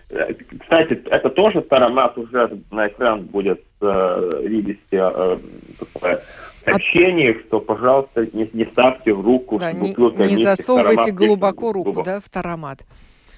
Э, 0.09 0.33
кстати, 0.61 1.02
это 1.11 1.28
тоже 1.30 1.61
таромат 1.62 2.16
уже 2.16 2.59
на 2.71 2.88
экран 2.88 3.23
будет 3.25 3.62
э, 3.83 4.40
видеть 4.45 4.80
э, 4.90 5.38
такое 5.78 6.21
сообщение, 6.70 7.40
что, 7.46 7.61
пожалуйста, 7.61 8.26
не, 8.32 8.49
не 8.52 8.64
ставьте 8.64 9.12
в 9.12 9.20
руку 9.20 9.58
да, 9.58 9.73
не, 9.73 9.94
не 10.28 10.37
засовывайте 10.37 11.12
глубоко 11.12 11.73
руку, 11.73 11.92
глубоко. 11.92 12.11
да, 12.11 12.20
в 12.20 12.28
таромат. 12.28 12.85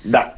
Да. 0.04 0.34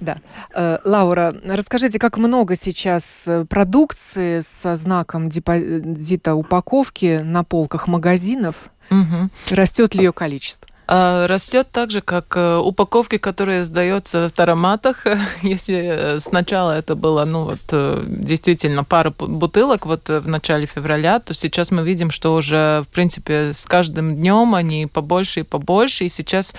Да. 0.00 0.18
Э, 0.54 0.78
Лаура, 0.84 1.34
расскажите, 1.44 1.98
как 1.98 2.16
много 2.16 2.56
сейчас 2.56 3.24
э, 3.26 3.44
продукции 3.44 4.40
со 4.40 4.76
знаком 4.76 5.28
депозита 5.28 6.34
упаковки 6.34 7.20
на 7.22 7.44
полках 7.44 7.86
магазинов? 7.86 8.70
Угу. 8.90 9.54
Растет 9.54 9.94
ли 9.94 10.04
ее 10.04 10.12
количество? 10.12 10.68
А, 10.88 11.26
растет 11.28 11.68
так 11.70 11.90
же, 11.90 12.00
как 12.00 12.36
э, 12.36 12.56
упаковки, 12.56 13.16
которые 13.16 13.64
сдаются 13.64 14.28
в 14.28 14.32
тароматах. 14.32 15.06
Если 15.42 15.76
э, 15.76 16.18
сначала 16.18 16.72
это 16.72 16.96
было, 16.96 17.24
ну 17.24 17.44
вот, 17.44 17.60
э, 17.70 18.04
действительно 18.06 18.82
пара 18.82 19.10
бутылок 19.10 19.86
вот 19.86 20.08
в 20.08 20.28
начале 20.28 20.66
февраля, 20.66 21.20
то 21.20 21.34
сейчас 21.34 21.70
мы 21.70 21.84
видим, 21.84 22.10
что 22.10 22.34
уже, 22.34 22.82
в 22.82 22.88
принципе, 22.92 23.52
с 23.52 23.64
каждым 23.64 24.16
днем 24.16 24.54
они 24.54 24.86
побольше 24.86 25.40
и 25.40 25.44
побольше. 25.44 26.04
И 26.04 26.08
сейчас, 26.08 26.54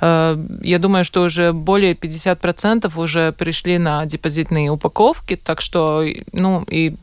я 0.00 0.78
думаю, 0.78 1.04
что 1.04 1.22
уже 1.22 1.52
более 1.52 1.94
50% 1.94 2.90
уже 2.96 3.32
пришли 3.32 3.78
на 3.78 4.04
депозитные 4.06 4.70
упаковки, 4.70 5.36
так 5.36 5.60
что, 5.60 6.04
ну, 6.32 6.64
и 6.64 6.96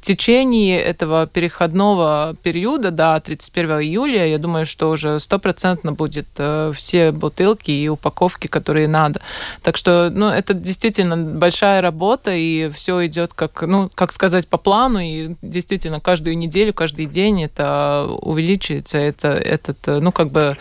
течение 0.00 0.80
этого 0.80 1.26
переходного 1.26 2.36
периода 2.42 2.90
до 2.90 3.20
31 3.20 3.80
июля, 3.80 4.26
я 4.26 4.38
думаю, 4.38 4.64
что 4.64 4.90
уже 4.90 5.18
стопроцентно 5.18 5.92
будет 5.92 6.28
э, 6.38 6.72
все 6.74 7.10
бутылки 7.12 7.70
и 7.70 7.88
упаковки, 7.88 8.46
которые 8.46 8.86
надо. 8.88 9.20
Так 9.62 9.76
что, 9.76 10.10
ну, 10.10 10.28
это 10.28 10.54
действительно 10.54 11.16
большая 11.16 11.80
работа, 11.80 12.30
и 12.32 12.70
все 12.70 13.06
идет 13.06 13.34
как, 13.34 13.62
ну, 13.62 13.90
как 13.94 14.12
сказать, 14.12 14.46
по 14.48 14.58
плану, 14.58 15.00
и 15.00 15.34
действительно 15.42 16.00
каждую 16.00 16.38
неделю, 16.38 16.72
каждый 16.72 17.06
день 17.06 17.42
это 17.42 18.06
увеличивается, 18.22 18.98
это, 18.98 19.28
этот, 19.28 19.88
э, 19.88 19.98
ну, 19.98 20.12
как 20.12 20.30
бы 20.30 20.56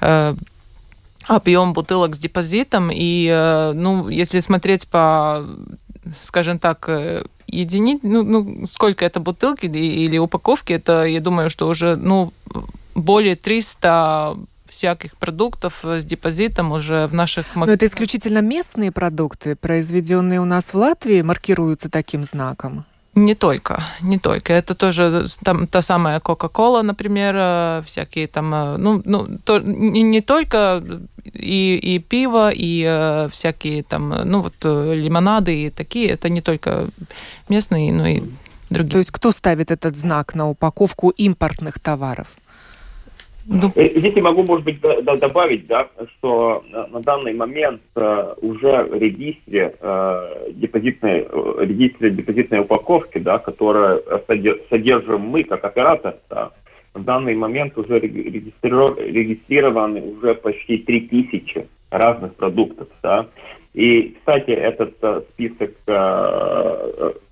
э, 0.00 0.34
объем 1.26 1.72
бутылок 1.72 2.14
с 2.14 2.18
депозитом. 2.18 2.90
И, 2.92 3.72
ну, 3.74 4.08
если 4.08 4.40
смотреть 4.40 4.88
по, 4.88 5.46
скажем 6.20 6.58
так, 6.58 6.88
единиц, 7.50 8.00
ну, 8.02 8.22
ну, 8.22 8.66
сколько 8.66 9.04
это 9.04 9.20
бутылки 9.20 9.66
или 9.66 10.18
упаковки, 10.18 10.72
это, 10.72 11.04
я 11.04 11.20
думаю, 11.20 11.50
что 11.50 11.68
уже, 11.68 11.96
ну, 11.96 12.32
более 12.94 13.36
300 13.36 14.36
всяких 14.68 15.16
продуктов 15.16 15.84
с 15.84 16.04
депозитом 16.04 16.72
уже 16.72 17.06
в 17.08 17.14
наших 17.14 17.56
магазинах. 17.56 17.68
Но 17.68 17.74
это 17.74 17.86
исключительно 17.86 18.38
местные 18.40 18.92
продукты, 18.92 19.56
произведенные 19.56 20.40
у 20.40 20.44
нас 20.44 20.72
в 20.72 20.74
Латвии, 20.74 21.22
маркируются 21.22 21.90
таким 21.90 22.24
знаком? 22.24 22.84
Не 23.14 23.34
только, 23.34 23.82
не 24.02 24.18
только. 24.18 24.52
Это 24.52 24.74
тоже 24.74 25.26
там 25.42 25.66
та 25.66 25.82
самая 25.82 26.20
Кока-Кола, 26.20 26.82
например, 26.82 27.34
э, 27.36 27.82
всякие 27.84 28.28
там, 28.28 28.54
э, 28.54 28.76
ну, 28.76 29.02
ну 29.04 29.38
то, 29.44 29.58
не, 29.58 30.02
не 30.02 30.20
только 30.20 30.82
и, 31.24 31.76
и 31.76 31.98
пиво, 31.98 32.50
и 32.54 32.84
э, 32.86 33.28
всякие 33.32 33.82
там, 33.82 34.14
ну 34.24 34.42
вот 34.42 34.54
э, 34.62 34.94
лимонады 34.94 35.64
и 35.64 35.70
такие. 35.70 36.10
Это 36.10 36.28
не 36.28 36.40
только 36.40 36.86
местные, 37.48 37.92
но 37.92 38.06
и 38.06 38.22
другие. 38.70 38.92
То 38.92 38.98
есть 38.98 39.10
кто 39.10 39.32
ставит 39.32 39.72
этот 39.72 39.96
знак 39.96 40.36
на 40.36 40.48
упаковку 40.48 41.10
импортных 41.10 41.80
товаров? 41.80 42.28
Э, 43.50 43.88
здесь 43.96 44.14
я 44.14 44.22
могу, 44.22 44.44
может 44.44 44.64
быть, 44.64 44.80
добавить, 44.80 45.66
да, 45.66 45.88
что 46.16 46.62
на 46.70 47.00
данный 47.00 47.34
момент 47.34 47.80
э, 47.96 48.34
уже 48.42 48.84
в 48.84 48.94
регистре 48.94 49.74
э, 49.80 50.50
депозитной, 50.52 51.26
регистре 51.58 52.10
депозитной 52.10 52.60
упаковки, 52.60 53.18
да, 53.18 53.38
которая 53.38 54.00
содержим 54.68 55.22
мы 55.22 55.42
как 55.42 55.64
оператор, 55.64 56.14
да, 56.28 56.52
в 56.94 57.02
данный 57.02 57.34
момент 57.34 57.76
уже 57.76 57.98
регистрированы 57.98 60.00
уже 60.00 60.34
почти 60.34 60.78
3000 60.78 61.66
разных 61.90 62.36
продуктов, 62.36 62.86
да. 63.02 63.26
И, 63.74 64.14
кстати, 64.18 64.50
этот 64.50 64.94
список, 65.32 65.72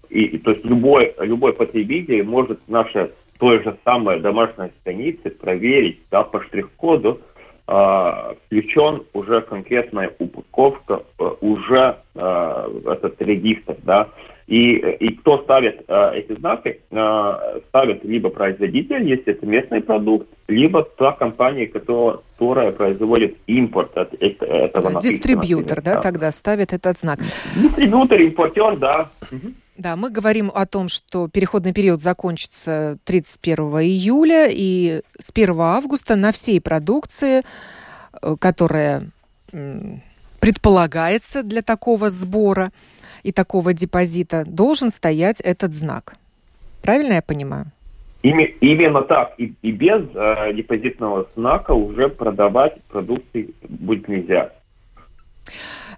и, 0.09 0.39
то 0.39 0.53
есть 0.53 0.65
любой, 0.65 1.15
любой 1.19 1.53
потребитель 1.53 2.25
может 2.25 2.61
наше 2.69 3.11
той 3.39 3.63
же 3.63 3.77
самой 3.85 4.21
домашней 4.21 4.71
странице 4.81 5.31
проверить, 5.31 6.01
да, 6.11 6.23
по 6.23 6.43
штрих-коду 6.43 7.21
э, 7.67 8.35
включен 8.47 9.05
уже 9.13 9.41
конкретная 9.43 10.13
упаковка, 10.19 11.03
э, 11.19 11.31
уже 11.41 11.97
э, 12.15 12.81
этот 12.87 13.21
регистр, 13.23 13.77
да, 13.83 14.09
и, 14.49 14.77
и 14.77 15.15
кто 15.17 15.43
ставит 15.43 15.85
э, 15.87 16.11
эти 16.15 16.33
знаки, 16.39 16.81
э, 16.91 17.61
ставит 17.69 18.03
либо 18.03 18.31
производитель, 18.31 19.07
если 19.07 19.35
это 19.35 19.45
местный 19.45 19.83
продукт, 19.83 20.27
либо 20.49 20.85
та 20.85 21.13
компания, 21.13 21.67
которая, 21.67 22.21
которая 22.33 22.73
производит 22.73 23.37
импорт 23.47 23.95
от, 23.99 24.15
от 24.15 24.43
этого 24.43 24.93
да, 24.93 25.01
Дистрибьютор, 25.01 25.83
да, 25.83 25.97
да, 25.97 26.01
тогда 26.01 26.31
ставит 26.31 26.73
этот 26.73 26.97
знак. 26.99 27.19
Дистрибьютор, 27.57 28.21
импортер, 28.21 28.77
да. 28.79 29.11
Да, 29.79 29.95
мы 29.95 30.11
говорим 30.11 30.51
о 30.53 30.67
том, 30.67 30.89
что 30.89 31.29
переходный 31.29 31.73
период 31.73 32.01
закончится 32.01 32.99
31 33.05 33.59
июля, 33.79 34.49
и 34.51 35.03
с 35.21 35.31
1 35.33 35.61
августа 35.61 36.17
на 36.17 36.33
всей 36.33 36.61
продукции, 36.61 37.43
э, 38.21 38.37
которая 38.41 39.05
предполагается 40.41 41.45
для 41.45 41.63
такого 41.63 42.11
сбора 42.11 42.73
и 43.23 43.31
такого 43.31 43.73
депозита, 43.73 44.45
должен 44.45 44.91
стоять 44.91 45.41
этот 45.41 45.73
знак. 45.73 46.17
Правильно 46.83 47.15
я 47.15 47.23
понимаю? 47.23 47.67
Именно 48.23 49.03
так. 49.03 49.35
И, 49.39 49.55
без 49.71 50.03
э, 50.13 50.55
депозитного 50.55 51.29
знака 51.37 51.71
уже 51.71 52.09
продавать 52.09 52.83
продукты 52.89 53.51
будет 53.69 54.09
нельзя. 54.09 54.51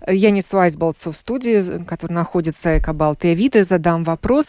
Янис 0.09 0.53
Вайсболцев 0.53 1.15
в 1.15 1.17
студии, 1.17 1.83
который 1.85 2.13
находится 2.13 2.79
Экобалт 2.79 3.25
и 3.25 3.29
Авида, 3.29 3.65
задам 3.65 4.05
вопрос. 4.05 4.49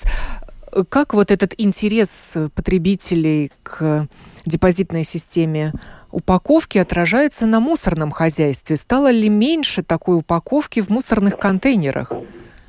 Как 0.89 1.13
вот 1.13 1.31
этот 1.31 1.53
интерес 1.57 2.37
потребителей 2.55 3.51
к 3.63 4.07
депозитной 4.45 5.03
системе 5.03 5.73
упаковки 6.11 6.77
отражается 6.77 7.45
на 7.45 7.59
мусорном 7.59 8.11
хозяйстве? 8.11 8.77
Стало 8.77 9.11
ли 9.11 9.29
меньше 9.29 9.83
такой 9.83 10.17
упаковки 10.17 10.81
в 10.81 10.89
мусорных 10.89 11.37
контейнерах? 11.37 12.11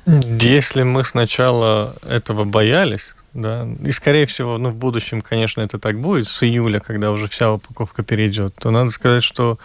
Если 0.05 0.83
мы 0.83 1.05
сначала 1.05 1.95
этого 2.05 2.43
боялись, 2.43 3.13
да, 3.33 3.67
и 3.83 3.91
скорее 3.91 4.25
всего, 4.25 4.57
ну, 4.57 4.69
в 4.69 4.75
будущем, 4.75 5.21
конечно, 5.21 5.61
это 5.61 5.79
так 5.79 5.99
будет, 5.99 6.27
с 6.27 6.43
июля, 6.43 6.79
когда 6.79 7.11
уже 7.11 7.27
вся 7.27 7.53
упаковка 7.53 8.03
перейдет, 8.03 8.53
то 8.55 8.69
надо 8.69 8.91
сказать, 8.91 9.23
что 9.23 9.57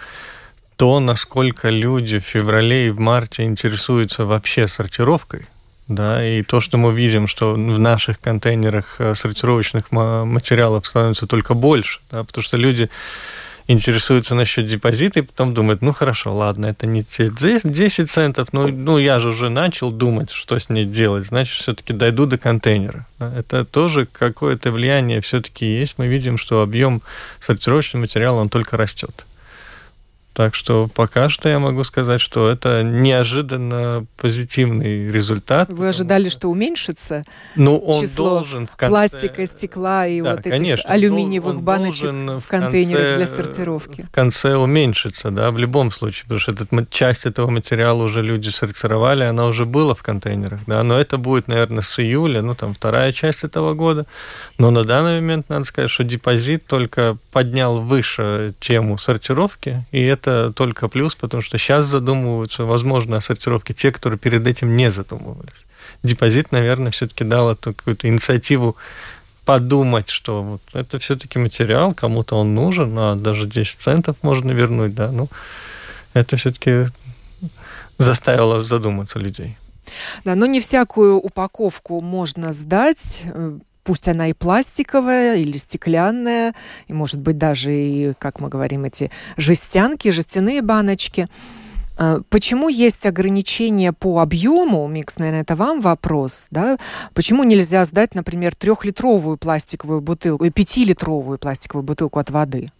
то, 0.79 1.01
насколько 1.01 1.71
люди 1.71 2.21
в 2.21 2.25
феврале 2.25 2.87
и 2.87 2.91
в 2.91 3.01
марте 3.01 3.43
интересуются 3.43 4.25
вообще 4.25 4.69
сортировкой, 4.69 5.47
да, 5.89 6.25
и 6.25 6.43
то, 6.43 6.61
что 6.61 6.79
мы 6.79 6.95
видим, 6.95 7.27
что 7.27 7.55
в 7.55 7.79
наших 7.81 8.21
контейнерах 8.21 8.97
э, 9.01 9.17
сортировочных 9.17 9.91
материалов 9.91 10.87
становится 10.87 11.27
только 11.27 11.55
больше, 11.55 11.99
да, 12.13 12.23
потому 12.23 12.45
что 12.45 12.57
люди 12.57 12.91
интересуются 13.67 14.37
насчет 14.37 14.67
депозита 14.67 15.19
и 15.19 15.23
потом 15.23 15.53
думают, 15.53 15.83
ну 15.83 15.93
хорошо, 15.93 16.33
ладно, 16.33 16.67
это 16.67 16.87
не 16.87 17.03
те 17.03 17.29
10 17.29 18.09
центов, 18.09 18.53
но 18.53 18.69
ну, 18.69 18.99
я 18.99 19.19
же 19.19 19.31
уже 19.31 19.49
начал 19.49 19.91
думать, 19.91 20.31
что 20.31 20.61
с 20.61 20.69
ней 20.69 20.85
делать, 20.85 21.27
значит, 21.27 21.61
все-таки 21.61 21.93
дойду 21.93 22.25
до 22.25 22.39
контейнера. 22.39 23.05
Это 23.19 23.65
тоже 23.65 24.07
какое-то 24.07 24.71
влияние 24.71 25.21
все-таки 25.23 25.67
есть. 25.67 25.99
Мы 25.99 26.07
видим, 26.07 26.39
что 26.39 26.63
объем 26.63 27.03
сортировочного 27.41 28.03
материала, 28.03 28.39
он 28.39 28.49
только 28.49 28.77
растет. 28.77 29.27
Так 30.39 30.55
что 30.55 30.89
пока 30.95 31.29
что 31.29 31.49
я 31.49 31.59
могу 31.59 31.83
сказать, 31.83 32.21
что 32.21 32.49
это 32.49 32.85
неожиданно 32.85 34.07
позитивный 34.17 35.09
результат. 35.09 35.69
Вы 35.69 35.89
ожидали, 35.89 36.29
что 36.29 36.47
уменьшится 36.47 37.25
ну, 37.57 37.77
он 37.77 38.03
число 38.03 38.39
должен 38.39 38.69
в 38.69 38.77
конце... 38.77 38.89
пластика, 38.89 39.45
стекла 39.47 40.07
и 40.07 40.21
да, 40.21 40.37
вот 40.37 40.47
этих 40.47 40.51
конечно, 40.53 40.89
алюминиевых 40.89 41.57
он 41.57 41.63
баночек 41.63 42.13
в 42.13 42.47
контейнерах 42.47 43.17
для 43.17 43.27
сортировки? 43.27 44.03
В 44.03 44.13
конце 44.13 44.55
уменьшится, 44.55 45.33
да, 45.33 45.51
в 45.51 45.59
любом 45.59 45.91
случае, 45.91 46.23
потому 46.23 46.39
что 46.39 46.53
этот, 46.53 46.89
часть 46.91 47.27
этого 47.27 47.51
материала 47.51 48.05
уже 48.05 48.23
люди 48.23 48.51
сортировали, 48.51 49.25
она 49.25 49.47
уже 49.47 49.67
была 49.67 49.95
в 49.95 50.05
контейнерах, 50.05 50.61
да, 50.69 50.85
но 50.85 51.01
это 51.01 51.19
будет, 51.19 51.49
наверное, 51.49 51.83
с 51.83 51.99
июля, 51.99 52.43
ну, 52.43 52.55
там, 52.55 52.75
вторая 52.75 53.11
часть 53.11 53.43
этого 53.43 53.75
года. 53.75 54.07
Но 54.57 54.71
на 54.71 54.85
данный 54.85 55.21
момент 55.21 55.49
надо 55.49 55.65
сказать, 55.65 55.91
что 55.91 56.05
депозит 56.05 56.65
только 56.65 57.17
поднял 57.33 57.81
выше 57.81 58.55
тему 58.61 58.99
сортировки, 58.99 59.85
и 59.91 60.01
это 60.01 60.28
это 60.29 60.53
только 60.53 60.89
плюс, 60.89 61.17
потому 61.17 61.43
что 61.43 61.59
сейчас 61.59 61.87
задумываются, 61.87 62.65
возможно, 62.65 63.17
о 63.17 63.21
сортировке 63.21 63.75
те, 63.75 63.91
которые 63.91 64.19
перед 64.19 64.47
этим 64.47 64.77
не 64.77 64.91
задумывались. 64.91 65.65
Депозит, 66.03 66.53
наверное, 66.53 66.91
все-таки 66.93 67.25
дал 67.25 67.53
эту 67.53 67.75
какую-то 67.75 68.09
инициативу 68.09 68.77
подумать, 69.45 70.11
что 70.11 70.43
вот 70.43 70.63
это 70.75 70.99
все-таки 70.99 71.39
материал, 71.39 71.95
кому-то 71.95 72.37
он 72.37 72.55
нужен, 72.55 72.99
а 72.99 73.17
даже 73.17 73.47
10 73.47 73.81
центов 73.81 74.17
можно 74.23 74.53
вернуть, 74.53 74.95
да, 74.95 75.11
ну, 75.11 75.29
это 76.13 76.37
все-таки 76.37 76.89
заставило 77.97 78.63
задуматься 78.63 79.19
людей. 79.19 79.57
Да, 80.25 80.35
но 80.35 80.45
не 80.45 80.61
всякую 80.61 81.17
упаковку 81.17 82.03
можно 82.03 82.53
сдать 82.53 83.25
пусть 83.89 84.07
она 84.07 84.29
и 84.29 84.35
пластиковая, 84.35 85.37
или 85.39 85.57
стеклянная, 85.57 86.53
и, 86.89 86.93
может 86.93 87.21
быть, 87.21 87.39
даже 87.39 87.73
и, 87.73 88.13
как 88.19 88.39
мы 88.39 88.51
говорим, 88.51 88.85
эти 88.85 89.11
жестянки, 89.39 90.11
жестяные 90.11 90.61
баночки. 90.61 91.27
А, 91.97 92.21
почему 92.29 92.69
есть 92.69 93.07
ограничения 93.07 93.95
по 93.95 94.21
объему? 94.21 94.87
Микс, 94.89 95.19
наверное, 95.19 95.41
это 95.41 95.57
вам 95.57 95.81
вопрос, 95.81 96.49
да? 96.51 96.77
Почему 97.15 97.45
нельзя 97.45 97.83
сдать, 97.87 98.15
например, 98.15 98.55
трехлитровую 98.55 99.39
пластиковую 99.39 100.03
бутылку 100.03 100.45
и 100.45 100.51
пятилитровую 100.51 101.39
пластиковую 101.39 101.87
бутылку 101.87 102.19
от 102.19 102.29
воды? 102.29 102.71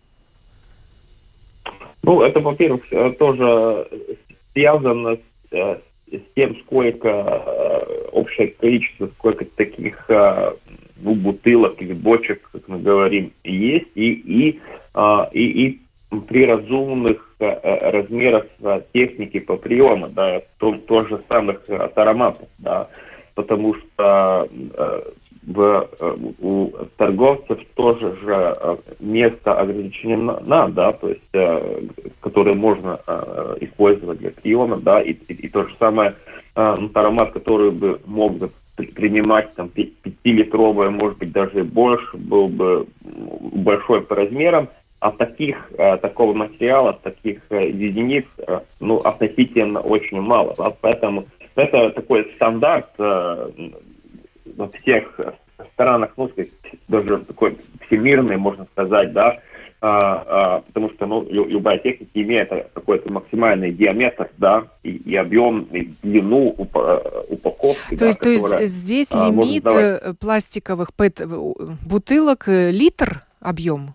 Ну, 2.03 2.21
это, 2.21 2.41
во-первых, 2.41 2.83
э, 2.91 3.13
тоже 3.13 3.89
связано 4.53 5.17
с, 5.17 5.53
э, 5.53 5.79
с 6.13 6.35
тем, 6.37 6.55
сколько 6.67 7.09
э, 7.09 8.09
общее 8.13 8.49
количество, 8.49 9.07
сколько 9.17 9.47
таких 9.47 10.05
ну, 11.01 11.15
бутылок 11.15 11.81
или 11.81 11.93
бочек, 11.93 12.49
как 12.53 12.69
мы 12.69 12.79
говорим, 12.79 13.33
есть, 13.45 13.89
и, 13.95 14.13
и, 14.13 14.61
а, 14.95 15.29
и, 15.33 15.67
и 15.67 15.81
при 16.27 16.47
разумных 16.47 17.35
а, 17.41 17.45
а, 17.45 17.91
размерах 17.93 18.47
техники 18.93 19.39
по 19.39 19.57
приему, 19.57 20.09
да, 20.09 20.43
то, 20.59 20.75
то 20.87 21.05
же 21.07 21.23
самых 21.29 21.63
ароматов, 21.69 22.49
да, 22.59 22.89
потому 23.35 23.75
что 23.75 24.49
в, 25.47 25.89
у 26.41 26.71
торговцев 26.97 27.59
тоже 27.75 28.17
же 28.17 28.57
место 28.99 29.55
ограничено, 29.55 30.41
да, 30.71 30.93
то 30.93 31.09
есть, 31.09 32.03
которое 32.21 32.55
можно 32.55 33.01
использовать 33.61 34.19
для 34.19 34.31
приема, 34.31 34.79
да, 34.79 35.01
и, 35.01 35.13
и, 35.13 35.35
и 35.35 35.49
то 35.49 35.67
же 35.67 35.75
самое 35.79 36.17
аромат, 36.55 37.33
который 37.33 37.71
бы 37.71 38.01
мог 38.05 38.37
бы 38.37 38.51
принимать 38.87 39.55
там 39.55 39.71
5-литровое, 39.75 40.91
может 40.91 41.19
быть, 41.19 41.33
даже 41.33 41.65
больше, 41.65 42.17
был 42.17 42.49
бы 42.49 42.87
большой 43.03 44.03
по 44.03 44.15
размерам, 44.15 44.69
а 45.01 45.13
таких, 45.13 45.57
э, 45.79 45.97
такого 45.99 46.35
материала, 46.35 46.93
таких 46.93 47.41
э, 47.51 47.69
единиц, 47.69 48.25
э, 48.39 48.61
ну, 48.81 48.99
относительно 48.99 49.81
очень 49.81 50.21
мало. 50.21 50.55
Да? 50.59 50.73
Поэтому 50.81 51.27
это 51.55 51.91
такой 51.91 52.31
стандарт 52.37 52.89
во 52.99 54.69
всех 54.81 55.21
странах, 55.73 56.13
ну, 56.17 56.31
даже 56.89 57.19
такой 57.19 57.57
всемирный, 57.87 58.37
можно 58.37 58.67
сказать, 58.73 59.13
да, 59.13 59.39
а, 59.81 60.57
а, 60.57 60.61
потому 60.63 60.91
что 60.91 61.07
ну, 61.07 61.25
любая 61.31 61.79
техника 61.79 62.11
имеет 62.15 62.51
какой-то 62.73 63.13
максимальный 63.13 63.71
диаметр, 63.71 64.29
да, 64.37 64.65
и, 64.83 64.91
и 64.91 65.15
объем, 65.15 65.69
и 65.71 65.93
длину 66.03 66.49
упа 66.59 67.01
упаковки. 67.29 67.97
То, 67.97 68.01
да, 68.01 68.07
есть, 68.07 68.21
то 68.21 68.29
есть 68.29 68.73
здесь 68.73 69.13
а, 69.13 69.29
лимит 69.29 69.65
э, 69.67 70.15
пластиковых 70.21 70.93
пэт 70.95 71.21
бутылок 71.87 72.49
э, 72.49 72.73
литр 72.73 73.23
объем? 73.41 73.95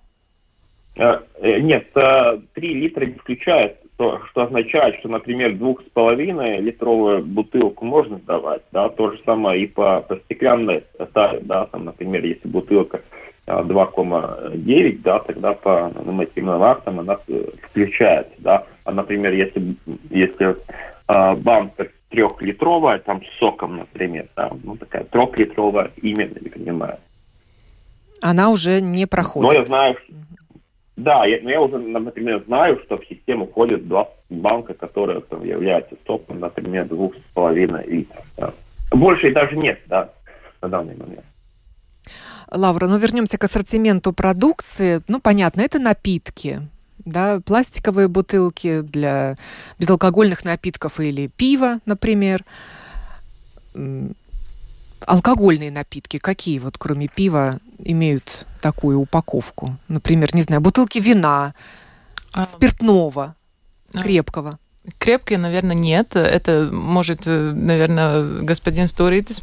А, 0.98 1.22
нет, 1.41 1.91
3 1.91 2.46
литра 2.56 3.06
не 3.06 3.15
включает, 3.15 3.78
то, 3.98 4.22
что 4.30 4.43
означает, 4.43 4.96
что, 5.00 5.10
например, 5.10 5.58
двух 5.58 5.82
с 5.82 5.89
половиной 5.93 6.62
литровую 6.62 7.26
бутылку 7.26 7.84
можно 7.84 8.19
сдавать, 8.19 8.62
да, 8.72 8.88
то 8.88 9.12
же 9.12 9.19
самое 9.26 9.63
и 9.63 9.67
по, 9.67 10.00
по 10.02 10.15
стеклянной 10.15 10.86
таре, 11.13 11.41
да, 11.41 11.65
там, 11.65 11.86
например, 11.86 12.24
если 12.24 12.48
бутылка 12.48 13.02
2,9, 13.47 15.01
да, 15.01 15.19
тогда 15.19 15.53
по 15.53 15.91
нормативным 15.95 16.63
актам 16.63 16.99
она 16.99 17.17
включается, 17.63 18.34
да. 18.38 18.65
А, 18.86 18.91
например, 18.91 19.34
если, 19.34 19.75
если 20.10 20.56
э, 21.08 21.36
банка 21.36 21.88
трехлитровая, 22.10 22.99
там 22.99 23.21
с 23.23 23.39
соком, 23.39 23.77
например, 23.77 24.27
да, 24.36 24.51
ну 24.63 24.77
такая 24.77 25.03
трехлитровая 25.06 25.91
именно 26.01 26.38
не 26.39 26.49
принимает. 26.49 26.99
Она 28.21 28.49
уже 28.49 28.79
не 28.79 29.06
проходит. 29.06 29.51
Но 29.51 29.58
я 29.60 29.65
знаю, 29.65 29.97
да, 30.95 31.25
я, 31.25 31.39
но 31.41 31.49
я 31.49 31.62
уже, 31.62 31.79
например, 31.79 32.43
знаю, 32.45 32.79
что 32.86 32.97
в 32.97 33.06
систему 33.08 33.47
входит 33.47 33.88
два 33.88 34.10
банка, 34.29 34.73
которые 34.73 35.21
там, 35.21 35.43
являются 35.43 35.95
соком, 36.06 36.39
например, 36.39 36.86
двух 36.86 37.15
с 37.15 37.34
половиной 37.34 37.86
литров. 37.86 38.25
Да. 38.38 38.53
Больше 38.91 39.29
и 39.29 39.34
даже 39.34 39.58
нет, 39.58 39.82
да, 39.88 40.12
на 40.62 40.69
данный 40.69 40.95
момент. 40.95 41.25
Лавра, 42.54 42.88
ну 42.88 42.98
вернемся 42.98 43.38
к 43.38 43.44
ассортименту 43.44 44.13
продукции. 44.13 45.02
Ну, 45.08 45.20
понятно, 45.20 45.62
это 45.62 45.80
напитки, 45.80 46.68
да, 47.00 47.42
пластиковые 47.42 48.08
бутылки 48.08 48.82
для 48.82 49.38
безалкогольных 49.80 50.46
напитков 50.46 51.00
или 51.00 51.28
пива, 51.28 51.80
например. 51.86 52.46
Алкогольные 55.06 55.72
напитки 55.72 56.18
какие 56.18 56.60
вот 56.60 56.78
кроме 56.78 57.08
пива 57.08 57.60
имеют 57.80 58.46
такую 58.62 59.00
упаковку? 59.00 59.76
Например, 59.89 60.34
не 60.34 60.44
знаю, 60.44 60.62
бутылки 60.62 61.00
вина, 61.00 61.54
а, 62.32 62.46
спиртного, 62.46 63.36
а, 63.94 64.00
крепкого. 64.00 64.60
Крепкие, 64.98 65.39
наверное, 65.39 65.78
нет. 65.78 66.13
Это 66.17 66.69
может, 66.69 67.22
э, 67.26 67.54
наверное, 67.56 68.41
господин 68.41 68.89
Сторитис 68.89 69.41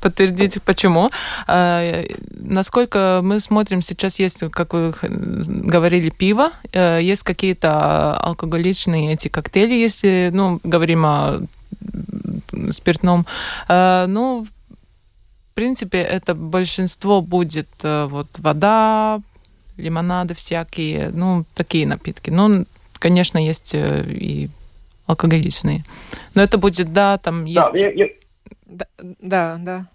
подтвердить, 0.00 0.62
почему. 0.62 1.10
А, 1.48 2.04
насколько 2.30 3.18
мы 3.20 3.40
смотрим, 3.40 3.82
сейчас 3.82 4.20
есть, 4.20 4.44
как 4.52 4.74
вы 4.74 4.94
говорили, 5.02 6.10
пиво, 6.10 6.52
э, 6.72 7.00
есть 7.02 7.24
какие-то 7.24 8.16
алкоголичные 8.16 9.14
эти 9.14 9.26
коктейли, 9.26 9.74
если, 9.74 10.30
ну, 10.32 10.60
говорим 10.62 11.04
о 11.04 11.40
спиртном. 12.70 13.26
А, 13.66 14.06
ну, 14.06 14.46
в 15.50 15.54
принципе, 15.54 15.98
это 15.98 16.36
большинство 16.36 17.22
будет 17.22 17.68
э, 17.82 18.06
вот 18.08 18.28
вода, 18.38 19.20
лимонады 19.76 20.34
всякие, 20.36 21.10
ну, 21.12 21.44
такие 21.56 21.88
напитки. 21.88 22.30
Ну, 22.30 22.66
конечно, 23.00 23.44
есть 23.44 23.72
и 23.74 24.48
алкоголичные. 25.06 25.84
Но 26.34 26.42
это 26.42 26.58
будет, 26.58 26.92
да, 26.92 27.18
там 27.18 27.44
есть... 27.44 27.72
Да, 27.72 27.78
я, 27.78 27.90
я... 27.90 28.08
да, 28.66 28.86
да, 29.00 29.56
да. 29.58 29.86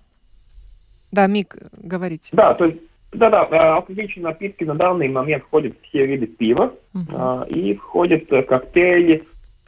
Да, 1.11 1.27
Мик, 1.27 1.57
говорите. 1.81 2.29
Да, 2.33 2.53
то 2.53 2.65
есть 2.65 2.79
да-да, 3.13 3.47
э, 3.51 3.55
алкоголичные 3.55 4.23
напитки 4.23 4.63
на 4.63 4.75
данный 4.75 5.09
момент 5.09 5.43
входят 5.43 5.73
все 5.83 6.05
виды 6.05 6.27
пива, 6.27 6.73
uh-huh. 6.95 7.49
и 7.49 7.75
входят 7.75 8.31
э, 8.31 8.41
коктейли 8.43 9.21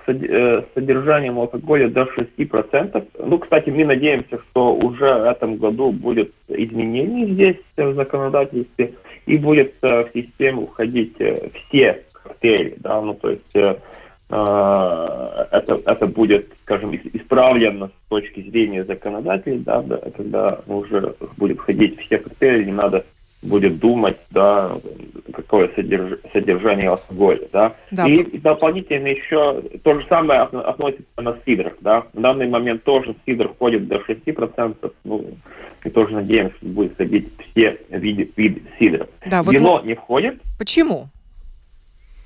э, 0.08 0.62
с 0.62 0.74
содержанием 0.74 1.38
алкоголя 1.38 1.90
до 1.90 2.04
6%. 2.04 3.08
Ну, 3.20 3.40
кстати, 3.40 3.70
мы 3.70 3.84
надеемся, 3.84 4.40
что 4.50 4.74
уже 4.74 5.14
в 5.14 5.26
этом 5.30 5.58
году 5.58 5.92
будет 5.92 6.32
изменение 6.48 7.34
здесь 7.34 7.58
в 7.76 7.94
законодательстве, 7.96 8.94
и 9.26 9.38
будет 9.38 9.74
в 9.82 10.10
систему 10.14 10.68
входить 10.68 11.16
все 11.16 12.04
коктейли, 12.14 12.76
да, 12.78 13.02
ну, 13.02 13.14
то 13.14 13.30
есть 13.32 13.56
а, 13.56 13.78
это, 14.30 15.82
это 15.86 16.08
будет, 16.08 16.52
скажем, 16.62 16.96
исправлено 16.96 17.90
с 17.90 18.10
точки 18.10 18.42
зрения 18.50 18.84
законодателей, 18.84 19.60
да, 19.60 19.82
да, 19.82 19.98
когда 20.16 20.60
уже 20.68 21.16
будет 21.38 21.60
входить 21.60 22.00
все 22.00 22.18
коктейли, 22.18 22.66
не 22.66 22.72
надо 22.72 23.06
будет 23.44 23.80
думать, 23.80 24.18
да, 24.32 24.72
какое 25.34 25.70
содерж... 25.76 26.20
содержание 26.32 26.90
алкоголя, 26.90 27.48
да. 27.52 27.76
да. 27.92 28.08
И 28.08 28.38
дополнительно 28.38 29.08
еще 29.08 29.62
то 29.84 30.00
же 30.00 30.06
самое 30.08 30.42
относится 30.42 31.22
на 31.22 31.38
сидр, 31.46 31.76
да. 31.82 32.06
В 32.14 32.22
данный 32.22 32.48
момент 32.48 32.84
тоже 32.84 33.16
сидр 33.26 33.50
входит 33.50 33.88
до 33.88 33.98
6%, 33.98 34.94
ну, 35.04 35.26
и 35.84 35.90
тоже 35.90 36.14
надеемся, 36.14 36.56
будет 36.62 36.94
входить 36.94 37.30
все 37.52 37.80
виды, 37.90 38.32
виды 38.36 38.62
сидра. 38.80 39.08
Да, 39.30 39.44
вот 39.44 39.54
Вино 39.54 39.80
мы... 39.82 39.88
не 39.88 39.96
входит. 39.96 40.42
Почему? 40.58 41.10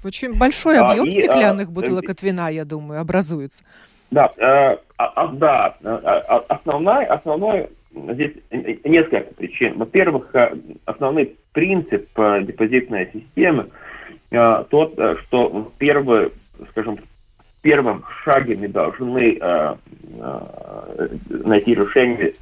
Очень 0.04 0.38
большой 0.38 0.80
объем 0.80 1.06
а, 1.06 1.08
и, 1.08 1.12
стеклянных 1.12 1.70
а, 1.70 1.72
бутылок 1.72 2.10
от 2.10 2.22
вина, 2.22 2.50
я 2.50 2.66
думаю, 2.66 3.02
образуется. 3.02 3.64
Да, 4.12 4.32
э, 4.38 4.78
а, 4.98 5.28
да, 5.28 5.76
а, 5.84 6.44
основной, 6.48 7.06
основной 7.06 7.70
здесь 8.14 8.34
несколько 8.84 9.34
причин. 9.34 9.78
Во-первых, 9.78 10.30
э, 10.34 10.56
основной 10.86 11.36
принцип 11.54 12.08
э, 12.18 12.44
депозитной 12.44 13.10
системы 13.14 13.70
э, 14.32 14.64
тот, 14.70 15.00
что 15.24 15.72
первый, 15.78 16.32
скажем, 16.72 16.98
в 16.98 17.62
первом 17.62 18.04
шаге 18.24 18.56
мы 18.56 18.68
должны 18.70 19.40
найти 21.28 21.74
решение, 21.74 22.34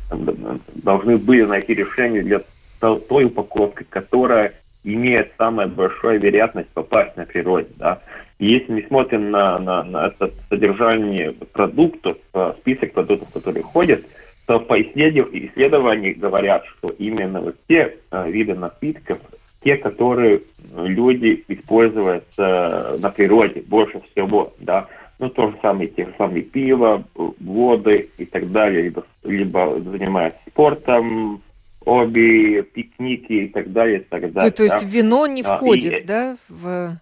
должны 0.76 1.18
были 1.18 1.44
найти 1.44 1.74
решение 1.74 2.22
для 2.22 2.42
той 2.80 3.26
упаковки, 3.26 3.86
которая 3.90 4.54
имеет 4.86 5.34
самую 5.38 5.70
большую 5.70 6.20
вероятность 6.20 6.70
попасть 6.70 7.18
на 7.18 7.26
природе. 7.26 7.70
Да? 7.78 8.02
Если 8.40 8.72
мы 8.72 8.84
смотрим 8.84 9.32
на, 9.32 9.60
на, 9.60 9.84
на 9.84 10.08
это 10.08 10.32
содержание 10.50 11.32
продуктов, 11.32 12.18
э, 12.34 12.54
список 12.60 12.94
продуктов, 12.94 13.32
которые 13.34 13.64
ходят, 13.64 14.06
то 14.46 14.60
по 14.60 14.80
исследованиям 14.80 16.20
говорят, 16.20 16.64
что 16.66 16.94
именно 17.00 17.42
вот 17.42 17.56
те 17.68 17.98
э, 18.12 18.32
виды 18.32 18.54
напитков, 18.54 19.18
те, 19.64 19.78
которые 19.78 20.42
люди 20.76 21.44
используют 21.48 22.26
э, 22.38 22.98
на 23.00 23.10
природе 23.10 23.62
больше 23.62 24.02
всего, 24.12 24.54
да, 24.60 24.88
ну, 25.18 25.30
то 25.30 25.50
же 25.50 25.58
самое, 25.62 25.88
те 25.88 26.06
же 26.06 26.14
самые 26.18 26.44
пиво, 26.44 27.04
воды 27.16 28.10
и 28.18 28.26
так 28.26 28.52
далее, 28.52 28.84
либо, 28.84 29.06
либо 29.24 29.80
занимаются 29.82 30.40
спортом, 30.50 31.42
обе 31.86 32.64
пикники 32.64 33.34
и 33.34 33.48
так 33.48 33.72
далее, 33.72 34.00
и 34.00 34.04
так 34.04 34.32
далее. 34.34 34.50
То, 34.52 34.58
то 34.58 34.64
есть 34.64 34.84
вино 34.84 35.28
не 35.28 35.42
а, 35.44 35.56
входит, 35.56 36.04
и, 36.04 36.06
да, 36.06 36.38
в 36.50 36.98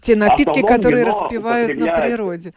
те 0.00 0.16
напитки, 0.16 0.60
которые 0.60 1.04
распивают 1.04 1.78
на 1.78 2.00
природе? 2.00 2.52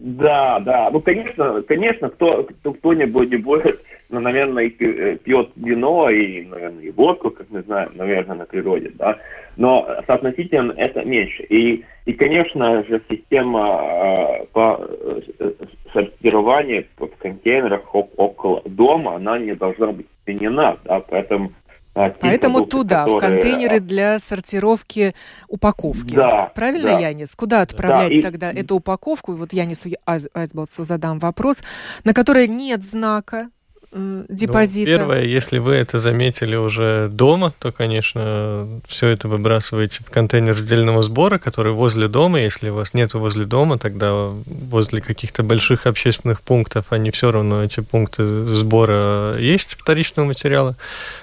Да, 0.00 0.60
да. 0.60 0.90
Ну, 0.90 1.00
конечно, 1.00 1.62
конечно, 1.62 2.08
кто, 2.08 2.44
кто, 2.44 2.72
кто-нибудь 2.72 3.42
будет, 3.42 3.80
ну, 4.08 4.20
наверное, 4.20 4.72
э, 4.78 5.16
пьет 5.16 5.50
вино 5.56 6.08
и, 6.08 6.46
наверное, 6.46 6.84
и 6.84 6.90
водку, 6.90 7.30
как 7.30 7.46
мы 7.50 7.62
знаем, 7.62 7.90
наверное, 7.94 8.36
на 8.36 8.46
природе, 8.46 8.92
да. 8.94 9.18
Но 9.56 9.86
соотносительно 10.06 10.72
это 10.72 11.04
меньше. 11.04 11.42
И, 11.44 11.84
и 12.06 12.12
конечно 12.14 12.82
же, 12.84 13.02
система 13.10 14.40
э, 14.40 14.46
по 14.52 14.80
э, 14.80 15.52
сортирования 15.92 16.86
в 16.96 17.06
контейнерах 17.18 17.94
около 17.94 18.62
дома, 18.64 19.16
она 19.16 19.38
не 19.38 19.54
должна 19.54 19.88
быть 19.88 20.06
применена, 20.24 20.78
да, 20.84 21.00
поэтому 21.00 21.52
а, 21.92 22.10
Поэтому 22.20 22.58
продукты, 22.58 22.78
туда, 22.78 23.04
которые... 23.04 23.18
в 23.18 23.20
контейнеры 23.20 23.80
для 23.80 24.20
сортировки 24.20 25.12
упаковки. 25.48 26.14
Да, 26.14 26.52
Правильно, 26.54 26.90
да. 26.90 26.98
Янис? 27.00 27.34
Куда 27.34 27.62
отправлять 27.62 28.12
да, 28.22 28.30
тогда 28.30 28.50
и... 28.52 28.60
эту 28.60 28.76
упаковку? 28.76 29.32
Вот 29.32 29.52
Янису 29.52 29.90
Айсболцу 30.06 30.84
задам 30.84 31.18
вопрос, 31.18 31.62
на 32.04 32.14
которой 32.14 32.46
нет 32.46 32.84
знака 32.84 33.50
депозита. 33.92 34.90
Ну, 34.90 34.96
первое, 34.96 35.24
если 35.24 35.58
вы 35.58 35.74
это 35.74 35.98
заметили 35.98 36.54
уже 36.54 37.08
дома, 37.08 37.52
то, 37.58 37.72
конечно, 37.72 38.80
все 38.86 39.08
это 39.08 39.26
выбрасываете 39.26 40.04
в 40.04 40.10
контейнер 40.10 40.54
раздельного 40.54 41.02
сбора, 41.02 41.38
который 41.38 41.72
возле 41.72 42.06
дома. 42.08 42.40
Если 42.40 42.70
у 42.70 42.74
вас 42.74 42.94
нет 42.94 43.14
возле 43.14 43.44
дома, 43.44 43.78
тогда 43.78 44.12
возле 44.46 45.00
каких-то 45.00 45.42
больших 45.42 45.86
общественных 45.86 46.40
пунктов, 46.40 46.86
они 46.90 47.10
все 47.10 47.32
равно, 47.32 47.64
эти 47.64 47.80
пункты 47.80 48.44
сбора 48.54 49.36
есть 49.38 49.74
вторичного 49.78 50.26
материала. 50.26 50.76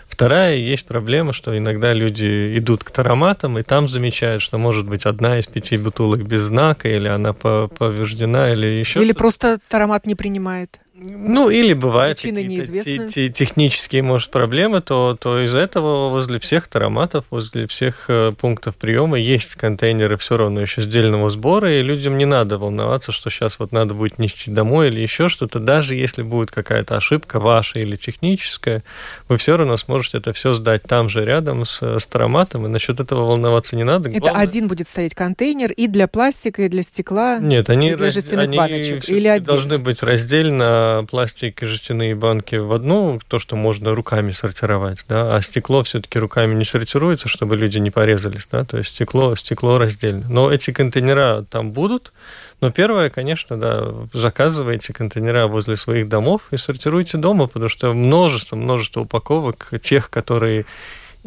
Вторая 0.07 0.55
есть 0.55 0.85
проблема, 0.87 1.31
что 1.31 1.57
иногда 1.57 1.93
люди 1.93 2.57
идут 2.57 2.83
к 2.83 2.91
тароматам 2.91 3.59
и 3.59 3.63
там 3.63 3.87
замечают, 3.87 4.41
что 4.41 4.57
может 4.57 4.87
быть 4.87 5.05
одна 5.05 5.37
из 5.39 5.47
пяти 5.47 5.77
бутылок 5.77 6.23
без 6.23 6.43
знака, 6.43 6.89
или 6.89 7.07
она 7.07 7.33
повреждена, 7.33 8.51
или 8.51 8.65
еще. 8.65 9.01
Или 9.01 9.11
просто 9.11 9.59
таромат 9.69 10.05
не 10.05 10.15
принимает. 10.15 10.79
Ну, 10.99 11.51
или 11.51 11.73
бывают 11.73 12.19
какие-то 12.19 13.29
технические, 13.29 14.01
может, 14.01 14.31
проблемы, 14.31 14.81
то, 14.81 15.15
то 15.19 15.39
из 15.43 15.53
этого 15.53 16.09
возле 16.09 16.39
всех 16.39 16.67
тароматов, 16.67 17.25
возле 17.29 17.67
всех 17.67 18.05
э, 18.07 18.31
пунктов 18.31 18.77
приема 18.77 19.19
есть 19.19 19.53
контейнеры 19.55 20.17
все 20.17 20.37
равно 20.37 20.61
еще 20.61 20.81
сдельного 20.81 21.29
сбора, 21.29 21.71
и 21.71 21.83
людям 21.83 22.17
не 22.17 22.25
надо 22.25 22.57
волноваться, 22.57 23.11
что 23.11 23.29
сейчас 23.29 23.59
вот 23.59 23.71
надо 23.71 23.93
будет 23.93 24.17
нести 24.17 24.49
домой 24.49 24.87
или 24.87 24.99
еще 24.99 25.29
что-то. 25.29 25.59
Даже 25.59 25.93
если 25.93 26.23
будет 26.23 26.49
какая-то 26.49 26.97
ошибка 26.97 27.39
ваша 27.39 27.77
или 27.77 27.95
техническая, 27.95 28.83
вы 29.29 29.37
все 29.37 29.55
равно 29.55 29.77
сможете 29.77 30.17
это 30.17 30.33
все 30.33 30.53
сдать 30.53 30.81
там 30.83 31.09
же 31.09 31.23
рядом 31.23 31.65
с, 31.65 31.79
с 31.79 32.07
тароматом, 32.07 32.65
и 32.65 32.69
насчет 32.69 32.99
этого 32.99 33.25
волноваться 33.27 33.75
не 33.75 33.83
надо. 33.83 34.09
Это 34.09 34.19
Главное... 34.19 34.41
один 34.41 34.67
будет 34.67 34.87
стоять 34.87 35.13
контейнер 35.13 35.71
и 35.73 35.85
для 35.85 36.07
пластика, 36.07 36.63
и 36.63 36.69
для 36.69 36.81
стекла, 36.81 37.37
Нет, 37.37 37.69
они, 37.69 37.91
и 37.91 37.95
для 37.95 38.09
жестяных 38.09 38.45
они 38.45 38.57
баночек, 38.57 39.07
или 39.09 39.27
отдельно? 39.27 39.45
должны 39.45 39.77
быть 39.77 40.01
раздельно 40.01 40.86
пластик 41.09 41.63
и 41.63 41.65
жестяные 41.65 42.15
банки 42.15 42.55
в 42.55 42.71
одну, 42.71 43.19
то, 43.27 43.39
что 43.39 43.55
можно 43.55 43.95
руками 43.95 44.31
сортировать, 44.31 45.05
да, 45.07 45.35
а 45.35 45.41
стекло 45.41 45.83
все-таки 45.83 46.19
руками 46.19 46.53
не 46.55 46.65
сортируется, 46.65 47.27
чтобы 47.27 47.55
люди 47.55 47.77
не 47.77 47.91
порезались, 47.91 48.47
да, 48.51 48.63
то 48.63 48.77
есть 48.77 48.91
стекло, 48.91 49.35
стекло 49.35 49.77
раздельно. 49.77 50.25
Но 50.29 50.51
эти 50.51 50.71
контейнера 50.71 51.45
там 51.49 51.71
будут, 51.71 52.13
но 52.61 52.71
первое, 52.71 53.09
конечно, 53.09 53.57
да, 53.57 53.93
заказывайте 54.13 54.93
контейнера 54.93 55.47
возле 55.47 55.75
своих 55.75 56.09
домов 56.09 56.41
и 56.51 56.57
сортируйте 56.57 57.17
дома, 57.17 57.47
потому 57.47 57.69
что 57.69 57.93
множество, 57.93 58.55
множество 58.55 59.01
упаковок, 59.01 59.69
тех, 59.81 60.09
которые 60.09 60.65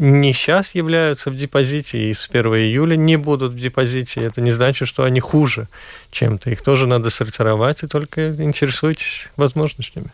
не 0.01 0.33
сейчас 0.33 0.75
являются 0.75 1.31
в 1.31 1.37
депозите 1.37 2.11
и 2.11 2.15
с 2.15 2.27
1 2.31 2.47
июля 2.55 2.97
не 2.97 3.17
будут 3.17 3.53
в 3.53 3.59
депозите, 3.59 4.23
это 4.23 4.41
не 4.41 4.51
значит, 4.51 4.89
что 4.89 5.05
они 5.05 5.21
хуже 5.21 5.69
чем-то. 6.11 6.51
Их 6.51 6.63
тоже 6.63 6.87
надо 6.87 7.11
сортировать, 7.11 7.83
и 7.83 7.87
только 7.87 8.35
интересуйтесь 8.43 9.29
возможностями. 9.37 10.11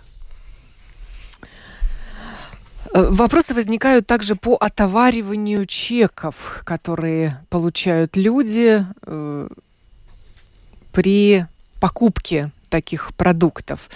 Э, 2.92 3.08
вопросы 3.10 3.54
возникают 3.54 4.08
также 4.08 4.34
по 4.34 4.56
отовариванию 4.56 5.66
чеков, 5.66 6.62
которые 6.64 7.40
получают 7.48 8.16
люди 8.16 8.84
э, 9.02 9.48
при 10.90 11.46
покупке 11.80 12.50
таких 12.70 13.14
продуктов, 13.14 13.88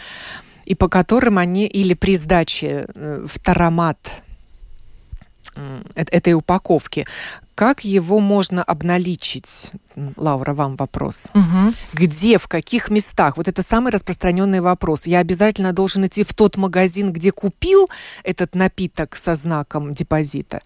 и 0.67 0.77
по 0.77 0.89
которым 0.89 1.39
они 1.39 1.67
или 1.67 1.95
при 1.95 2.15
сдаче 2.17 2.87
э, 2.95 3.27
в 3.27 3.41
таромат 3.41 3.99
этой 5.95 6.35
упаковки. 6.35 7.07
Как 7.55 7.85
его 7.85 8.21
можно 8.21 8.63
обналичить? 8.63 9.71
Лаура, 10.17 10.55
вам 10.55 10.77
вопрос. 10.77 11.31
Угу. 11.35 11.75
Где, 11.93 12.39
в 12.39 12.49
каких 12.49 12.91
местах? 12.91 13.37
Вот 13.37 13.49
это 13.49 13.63
самый 13.63 13.93
распространенный 13.93 14.61
вопрос. 14.61 15.07
Я 15.07 15.19
обязательно 15.19 15.73
должен 15.73 16.07
идти 16.07 16.25
в 16.25 16.33
тот 16.33 16.57
магазин, 16.57 17.13
где 17.13 17.33
купил 17.33 17.91
этот 18.25 18.55
напиток 18.55 19.15
со 19.17 19.35
знаком 19.35 19.93
депозита? 19.93 20.63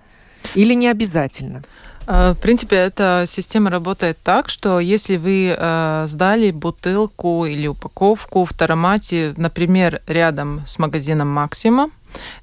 Или 0.54 0.74
не 0.74 0.88
обязательно? 0.88 1.64
Э, 2.06 2.32
в 2.32 2.40
принципе, 2.40 2.76
эта 2.76 3.24
система 3.26 3.70
работает 3.70 4.18
так, 4.22 4.48
что 4.48 4.80
если 4.80 5.16
вы 5.16 5.54
э, 5.56 6.04
сдали 6.06 6.50
бутылку 6.50 7.46
или 7.46 7.66
упаковку 7.66 8.44
в 8.44 8.52
таромате, 8.52 9.34
например, 9.36 10.02
рядом 10.06 10.62
с 10.66 10.78
магазином 10.78 11.28
Максима, 11.28 11.90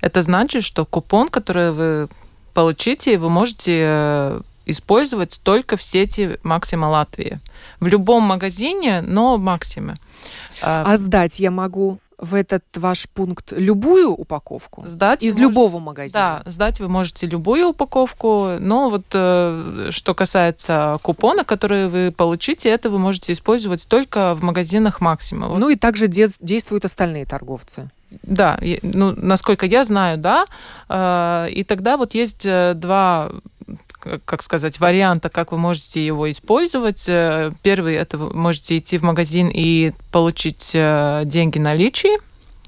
это 0.01 0.21
значит, 0.21 0.63
что 0.63 0.86
купон, 0.86 1.30
который 1.30 1.71
вы 1.71 2.10
получите, 2.54 3.18
вы 3.18 3.30
можете 3.30 3.82
э, 3.84 4.42
использовать 4.66 5.40
только 5.44 5.78
в 5.78 5.84
сети 5.84 6.40
Максима 6.44 6.86
Латвии. 6.86 7.40
В 7.80 7.88
любом 7.88 8.24
магазине, 8.24 9.02
но 9.02 9.38
Максиме. 9.38 9.96
А, 10.62 10.84
а 10.86 10.98
сдать 10.98 11.40
я 11.40 11.52
могу 11.52 12.00
в 12.22 12.36
этот 12.36 12.64
ваш 12.76 13.10
пункт 13.10 13.52
любую 13.52 14.12
упаковку? 14.12 14.84
Сдать 14.86 15.24
из 15.24 15.38
любого 15.38 15.80
магазина? 15.80 16.44
Да, 16.46 16.52
сдать 16.52 16.80
вы 16.80 16.88
можете 16.88 17.26
любую 17.26 17.70
упаковку, 17.70 18.58
но 18.60 18.92
вот 18.92 19.06
э, 19.14 19.88
что 19.90 20.14
касается 20.14 21.00
купона, 21.02 21.44
который 21.44 21.90
вы 21.90 22.14
получите, 22.16 22.70
это 22.70 22.92
вы 22.92 23.00
можете 23.00 23.34
использовать 23.34 23.88
только 23.88 24.36
в 24.36 24.44
магазинах 24.44 25.02
Максима. 25.02 25.48
Ну 25.58 25.70
и 25.70 25.76
также 25.76 26.08
де- 26.08 26.30
действуют 26.40 26.86
остальные 26.86 27.26
торговцы. 27.26 27.90
Да, 28.24 28.60
ну, 28.82 29.13
насколько 29.15 29.65
я 29.65 29.84
знаю, 29.84 30.17
да. 30.17 30.45
Э, 30.89 31.47
и 31.50 31.63
тогда 31.63 31.97
вот 31.97 32.13
есть 32.13 32.45
э, 32.45 32.74
два 32.76 33.32
как 34.26 34.41
сказать, 34.41 34.80
варианта, 34.80 35.30
как 35.30 35.52
вы 35.52 35.60
можете 35.60 36.04
его 36.04 36.30
использовать. 36.32 37.08
Э, 37.08 37.52
первый, 37.62 37.95
это 37.95 38.17
вы 38.17 38.34
можете 38.34 38.78
идти 38.78 38.97
в 38.97 39.04
магазин 39.04 39.50
и 39.54 39.91
получить 40.12 40.71
деньги 40.71 41.60
наличие, 41.60 42.17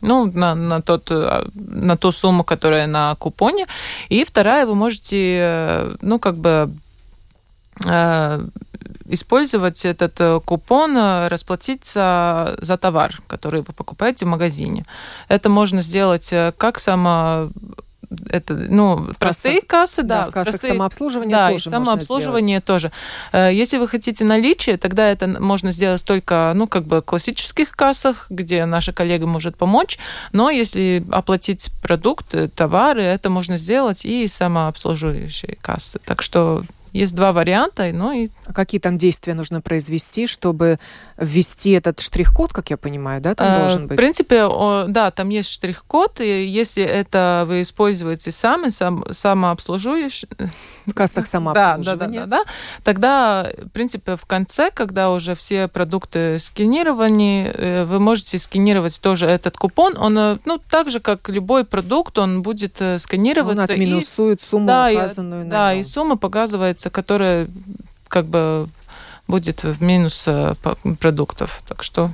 ну, 0.01 0.31
на, 0.31 0.53
на, 0.53 0.81
тот, 0.81 1.09
на 1.09 1.97
ту 1.97 2.11
сумму, 2.11 2.43
которая 2.43 2.85
на 2.85 3.15
купоне. 3.15 3.65
И 4.09 4.23
вторая, 4.23 4.67
вы 4.67 4.75
можете, 4.75 5.97
ну, 6.01 6.19
как 6.19 6.37
бы 6.37 6.71
использовать 9.07 9.85
этот 9.85 10.19
э, 10.19 10.39
купон, 10.43 10.97
э, 10.97 11.27
расплатиться 11.27 12.55
за 12.59 12.77
товар, 12.77 13.21
который 13.27 13.61
вы 13.61 13.73
покупаете 13.73 14.25
в 14.25 14.29
магазине. 14.29 14.85
Это 15.27 15.49
можно 15.49 15.81
сделать 15.81 16.31
э, 16.31 16.53
как 16.57 16.79
само 16.79 17.49
это, 18.29 18.53
ну, 18.53 19.11
в 19.11 19.17
простые 19.17 19.61
кассы, 19.61 20.03
да. 20.03 20.25
да 20.25 20.29
в 20.29 20.33
кассах 20.33 20.53
простые, 20.53 20.73
самообслуживания 20.73 21.35
да, 21.35 21.49
тоже 21.49 21.69
самообслуживание 21.71 22.61
тоже. 22.61 22.91
Если 23.33 23.79
вы 23.79 23.87
хотите 23.87 24.23
наличие, 24.23 24.77
тогда 24.77 25.09
это 25.09 25.25
можно 25.27 25.71
сделать 25.71 26.05
только, 26.05 26.51
ну, 26.53 26.67
как 26.67 26.85
бы 26.85 27.01
классических 27.01 27.71
кассах, 27.71 28.27
где 28.29 28.65
наша 28.65 28.93
коллега 28.93 29.25
может 29.25 29.57
помочь, 29.57 29.97
но 30.31 30.51
если 30.51 31.03
оплатить 31.11 31.71
продукты, 31.81 32.49
товары, 32.49 33.01
это 33.01 33.31
можно 33.31 33.57
сделать 33.57 34.05
и 34.05 34.27
самообслуживающие 34.27 35.57
кассы. 35.59 35.99
Так 36.05 36.21
что 36.21 36.63
есть 36.93 37.15
два 37.15 37.33
варианта, 37.33 37.89
ну 37.91 38.11
и... 38.11 38.29
А 38.45 38.53
какие 38.53 38.79
там 38.79 38.97
действия 38.97 39.33
нужно 39.33 39.61
произвести, 39.61 40.27
чтобы 40.27 40.79
ввести 41.17 41.71
этот 41.71 41.99
штрих-код, 41.99 42.53
как 42.53 42.69
я 42.69 42.77
понимаю, 42.77 43.21
да, 43.21 43.35
там 43.35 43.47
а, 43.51 43.59
должен 43.59 43.87
быть? 43.87 43.93
В 43.93 43.97
принципе, 43.97 44.47
да, 44.87 45.11
там 45.11 45.29
есть 45.29 45.49
штрих-код, 45.49 46.21
и 46.21 46.45
если 46.45 46.83
это 46.83 47.45
вы 47.47 47.63
используете 47.63 48.31
сами, 48.31 48.69
сам, 48.69 49.03
самообслуживаешь... 49.11 50.25
В 50.85 50.93
кассах 50.93 51.27
самообслуживания? 51.33 52.21
Да, 52.21 52.25
да, 52.25 52.37
да, 52.37 52.43
да, 52.43 52.51
тогда, 52.83 53.51
в 53.57 53.69
принципе, 53.69 54.15
в 54.15 54.25
конце, 54.25 54.69
когда 54.71 55.11
уже 55.11 55.35
все 55.35 55.67
продукты 55.67 56.37
сканированы, 56.39 57.51
э, 57.53 57.85
вы 57.85 57.99
можете 57.99 58.37
сканировать 58.37 59.01
тоже 59.01 59.27
этот 59.27 59.57
купон. 59.57 59.97
Он, 59.97 60.17
э, 60.17 60.37
ну, 60.45 60.59
так 60.69 60.89
же, 60.89 60.99
как 60.99 61.29
любой 61.29 61.63
продукт, 61.65 62.17
он 62.17 62.41
будет 62.41 62.81
сканироваться. 62.97 63.63
Он 63.63 63.69
отминусует 63.69 64.41
и, 64.41 64.45
сумму, 64.45 64.67
да, 64.67 64.89
указанную 64.91 65.41
и, 65.41 65.45
на 65.45 65.49
Да, 65.49 65.71
нем. 65.73 65.81
и 65.81 65.83
сумма 65.83 66.17
показывается, 66.17 66.82
которая 66.89 67.47
как 68.07 68.25
бы 68.25 68.69
будет 69.27 69.63
в 69.63 69.81
минус 69.81 70.27
продуктов. 70.99 71.61
Так 71.67 71.83
что 71.83 72.11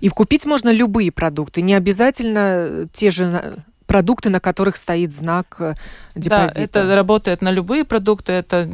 и 0.00 0.08
купить 0.08 0.46
можно 0.46 0.70
любые 0.70 1.10
продукты, 1.10 1.62
не 1.62 1.74
обязательно 1.74 2.86
те 2.92 3.10
же 3.10 3.62
продукты, 3.86 4.30
на 4.30 4.38
которых 4.38 4.76
стоит 4.76 5.12
знак 5.12 5.56
депозита. 6.14 6.54
Да, 6.54 6.62
это 6.62 6.94
работает 6.94 7.42
на 7.42 7.50
любые 7.50 7.84
продукты. 7.84 8.32
Это 8.32 8.64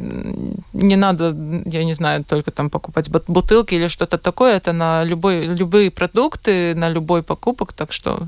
не 0.73 0.95
надо, 0.95 1.35
я 1.65 1.83
не 1.85 1.93
знаю, 1.95 2.23
только 2.23 2.51
там 2.51 2.69
покупать 2.69 3.09
бутылки 3.09 3.73
или 3.73 3.87
что-то 3.87 4.19
такое. 4.19 4.57
Это 4.57 4.73
на 4.73 5.03
любой, 5.03 5.47
любые 5.47 5.89
продукты, 5.89 6.75
на 6.75 6.89
любой 6.89 7.23
покупок. 7.23 7.73
Так 7.73 7.91
что 7.93 8.27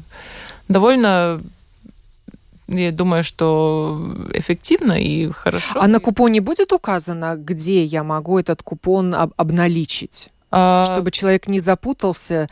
довольно 0.67 1.39
я 2.69 2.91
думаю, 2.91 3.23
что 3.23 4.27
эффективно 4.33 4.93
и 4.93 5.31
хорошо. 5.31 5.79
А 5.81 5.87
на 5.87 5.99
купоне 5.99 6.41
будет 6.41 6.71
указано, 6.71 7.35
где 7.35 7.83
я 7.83 8.03
могу 8.03 8.37
этот 8.37 8.63
купон 8.63 9.15
об 9.15 9.33
обналичить? 9.37 10.31
А... 10.51 10.85
Чтобы 10.85 11.11
человек 11.11 11.47
не 11.47 11.59
запутался, 11.59 12.47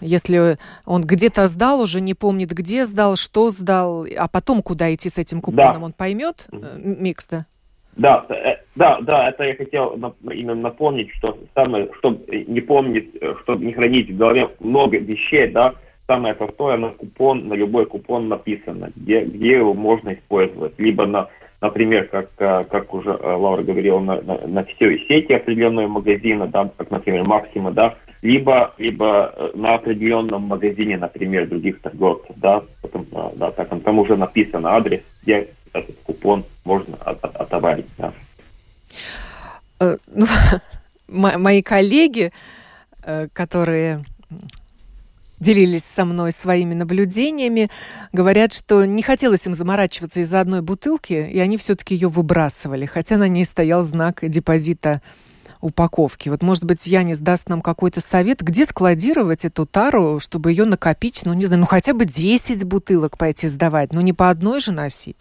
если 0.00 0.58
он 0.84 1.02
где-то 1.02 1.46
сдал, 1.48 1.80
уже 1.80 2.00
не 2.00 2.14
помнит, 2.14 2.50
где 2.50 2.84
сдал, 2.84 3.16
что 3.16 3.50
сдал, 3.50 4.06
а 4.18 4.28
потом 4.28 4.62
куда 4.62 4.92
идти 4.94 5.08
с 5.08 5.18
этим 5.18 5.40
купоном, 5.40 5.80
да. 5.80 5.84
он 5.86 5.92
поймет, 5.92 6.46
э, 6.52 6.56
Микс, 6.78 7.26
да? 7.26 7.46
Да, 7.96 8.26
э, 8.28 8.56
да, 8.74 9.00
да, 9.00 9.28
это 9.28 9.44
я 9.44 9.54
хотел 9.54 9.94
именно 10.30 10.54
напомнить, 10.54 11.10
что 11.18 11.38
самое, 11.54 11.88
чтобы 11.98 12.24
не 12.48 12.60
помнить, 12.60 13.10
э, 13.20 13.34
чтобы 13.42 13.64
не 13.64 13.72
хранить 13.72 14.10
в 14.10 14.16
голове 14.16 14.50
много 14.60 14.98
вещей, 14.98 15.48
да, 15.48 15.74
самое 16.06 16.34
простое 16.34 16.76
на 16.76 16.90
купон, 16.90 17.48
на 17.48 17.54
любой 17.54 17.86
купон 17.86 18.28
написано, 18.28 18.90
где, 18.94 19.24
где 19.24 19.52
его 19.52 19.74
можно 19.74 20.14
использовать. 20.14 20.78
Либо 20.78 21.06
на, 21.06 21.28
например, 21.60 22.08
как, 22.08 22.30
э, 22.38 22.64
как 22.64 22.92
уже 22.92 23.10
э, 23.10 23.34
Лаура 23.34 23.62
говорила, 23.62 24.00
на, 24.00 24.20
на, 24.20 24.46
на 24.46 24.64
все 24.64 24.98
сети 24.98 25.32
определенного 25.32 25.88
магазина, 25.88 26.46
да, 26.46 26.70
как, 26.76 26.90
например, 26.90 27.24
Максима, 27.24 27.72
да, 27.72 27.96
либо, 28.22 28.74
либо 28.78 29.32
э, 29.34 29.50
на 29.54 29.74
определенном 29.74 30.42
магазине, 30.42 30.98
например, 30.98 31.48
других 31.48 31.80
торговцев, 31.80 32.36
да, 32.36 32.62
потом, 32.82 33.06
да, 33.36 33.50
так, 33.50 33.68
там 33.82 33.98
уже 33.98 34.16
написан 34.16 34.66
адрес, 34.66 35.00
где 35.22 35.48
этот 35.72 35.96
купон 36.04 36.44
можно 36.64 36.96
от, 36.96 37.24
от, 37.24 37.36
отоварить, 37.36 37.88
да. 37.98 38.12
Ну, 39.80 40.26
мои 41.38 41.62
коллеги, 41.62 42.30
которые 43.32 44.00
делились 45.44 45.84
со 45.84 46.04
мной 46.04 46.32
своими 46.32 46.74
наблюдениями, 46.74 47.70
говорят, 48.12 48.52
что 48.52 48.84
не 48.84 49.02
хотелось 49.02 49.46
им 49.46 49.54
заморачиваться 49.54 50.20
из-за 50.20 50.40
одной 50.40 50.62
бутылки, 50.62 51.12
и 51.12 51.38
они 51.38 51.56
все-таки 51.58 51.94
ее 51.94 52.08
выбрасывали, 52.08 52.86
хотя 52.86 53.16
на 53.16 53.28
ней 53.28 53.44
стоял 53.44 53.84
знак 53.84 54.20
депозита 54.22 55.02
упаковки. 55.60 56.28
Вот, 56.28 56.42
может 56.42 56.64
быть, 56.64 56.86
Янис 56.86 57.20
даст 57.20 57.48
нам 57.48 57.62
какой-то 57.62 58.00
совет, 58.00 58.42
где 58.42 58.66
складировать 58.66 59.44
эту 59.44 59.66
тару, 59.66 60.18
чтобы 60.20 60.50
ее 60.50 60.64
накопить, 60.64 61.22
ну, 61.24 61.32
не 61.32 61.46
знаю, 61.46 61.60
ну, 61.60 61.66
хотя 61.66 61.94
бы 61.94 62.04
10 62.04 62.64
бутылок 62.64 63.16
пойти 63.16 63.48
сдавать, 63.48 63.92
ну, 63.92 64.00
не 64.00 64.12
по 64.12 64.30
одной 64.30 64.60
же 64.60 64.72
носить. 64.72 65.16